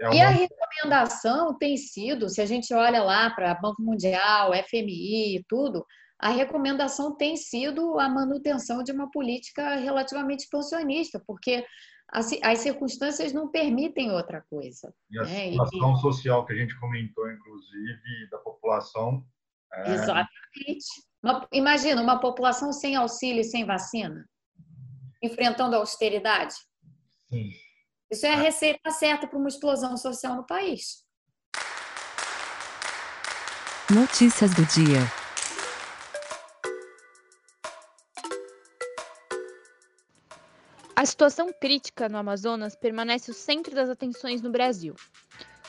É 0.00 0.08
uma... 0.08 0.14
E 0.16 0.20
a 0.20 0.28
recomendação 0.30 1.56
tem 1.56 1.76
sido, 1.76 2.28
se 2.28 2.40
a 2.40 2.46
gente 2.46 2.74
olha 2.74 3.00
lá 3.00 3.30
para 3.30 3.54
Banco 3.54 3.80
Mundial, 3.80 4.52
FMI 4.68 5.36
e 5.36 5.44
tudo, 5.48 5.86
a 6.18 6.30
recomendação 6.30 7.16
tem 7.16 7.36
sido 7.36 7.98
a 8.00 8.08
manutenção 8.08 8.82
de 8.82 8.90
uma 8.90 9.08
política 9.10 9.76
relativamente 9.76 10.40
expansionista, 10.40 11.22
porque 11.24 11.64
as, 12.10 12.30
as 12.42 12.58
circunstâncias 12.58 13.32
não 13.32 13.48
permitem 13.48 14.10
outra 14.10 14.40
coisa. 14.50 14.92
E 15.10 15.18
a 15.18 15.22
né? 15.22 15.50
situação 15.50 15.94
e... 15.94 16.00
social 16.00 16.44
que 16.44 16.52
a 16.52 16.56
gente 16.56 16.78
comentou, 16.80 17.30
inclusive, 17.30 18.30
da 18.30 18.38
população. 18.38 19.24
Exatamente. 19.86 20.86
Uma, 21.22 21.48
imagina 21.52 22.02
uma 22.02 22.20
população 22.20 22.72
sem 22.72 22.96
auxílio 22.96 23.40
e 23.40 23.44
sem 23.44 23.64
vacina, 23.64 24.28
enfrentando 25.22 25.74
a 25.74 25.78
austeridade. 25.78 26.54
Sim. 27.28 27.50
Isso 28.10 28.26
é 28.26 28.34
a 28.34 28.36
receita 28.36 28.90
certa 28.90 29.26
para 29.26 29.38
uma 29.38 29.48
explosão 29.48 29.96
social 29.96 30.36
no 30.36 30.46
país. 30.46 31.04
Notícias 33.90 34.54
do 34.54 34.64
dia. 34.66 35.00
A 40.96 41.04
A 41.04 41.06
situação 41.06 41.52
crítica 41.52 42.08
no 42.08 42.16
Amazonas 42.16 42.74
permanece 42.74 43.30
o 43.30 43.34
centro 43.34 43.74
das 43.74 43.90
atenções 43.90 44.40
no 44.40 44.50
Brasil. 44.50 44.94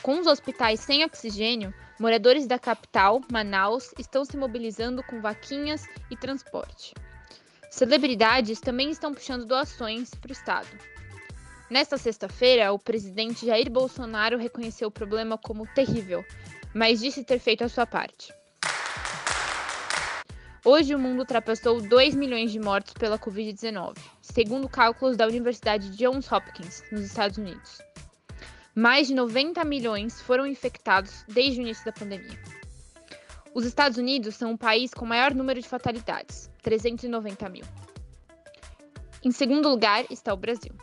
Com 0.06 0.20
os 0.20 0.28
hospitais 0.28 0.78
sem 0.78 1.04
oxigênio, 1.04 1.74
moradores 1.98 2.46
da 2.46 2.60
capital, 2.60 3.20
Manaus, 3.28 3.92
estão 3.98 4.24
se 4.24 4.36
mobilizando 4.36 5.02
com 5.02 5.20
vaquinhas 5.20 5.84
e 6.08 6.16
transporte. 6.16 6.94
Celebridades 7.72 8.60
também 8.60 8.88
estão 8.88 9.12
puxando 9.12 9.44
doações 9.44 10.14
para 10.14 10.28
o 10.28 10.32
Estado. 10.32 10.68
Nesta 11.68 11.98
sexta-feira, 11.98 12.72
o 12.72 12.78
presidente 12.78 13.46
Jair 13.46 13.68
Bolsonaro 13.68 14.38
reconheceu 14.38 14.86
o 14.86 14.92
problema 14.92 15.36
como 15.36 15.66
terrível, 15.74 16.24
mas 16.72 17.00
disse 17.00 17.24
ter 17.24 17.40
feito 17.40 17.64
a 17.64 17.68
sua 17.68 17.84
parte. 17.84 18.32
Hoje, 20.64 20.94
o 20.94 21.00
mundo 21.00 21.18
ultrapassou 21.18 21.80
2 21.80 22.14
milhões 22.14 22.52
de 22.52 22.60
mortos 22.60 22.94
pela 22.94 23.18
Covid-19, 23.18 23.96
segundo 24.22 24.68
cálculos 24.68 25.16
da 25.16 25.26
Universidade 25.26 25.90
Johns 25.96 26.30
Hopkins, 26.30 26.84
nos 26.92 27.00
Estados 27.00 27.38
Unidos. 27.38 27.80
Mais 28.78 29.06
de 29.06 29.14
90 29.14 29.64
milhões 29.64 30.20
foram 30.20 30.46
infectados 30.46 31.24
desde 31.26 31.58
o 31.58 31.62
início 31.62 31.82
da 31.82 31.92
pandemia. 31.92 32.38
Os 33.54 33.64
Estados 33.64 33.96
Unidos 33.96 34.34
são 34.34 34.52
o 34.52 34.58
país 34.58 34.92
com 34.92 35.06
maior 35.06 35.32
número 35.32 35.58
de 35.62 35.66
fatalidades, 35.66 36.50
390 36.62 37.48
mil. 37.48 37.64
Em 39.24 39.30
segundo 39.30 39.70
lugar 39.70 40.04
está 40.10 40.34
o 40.34 40.36
Brasil. 40.36 40.74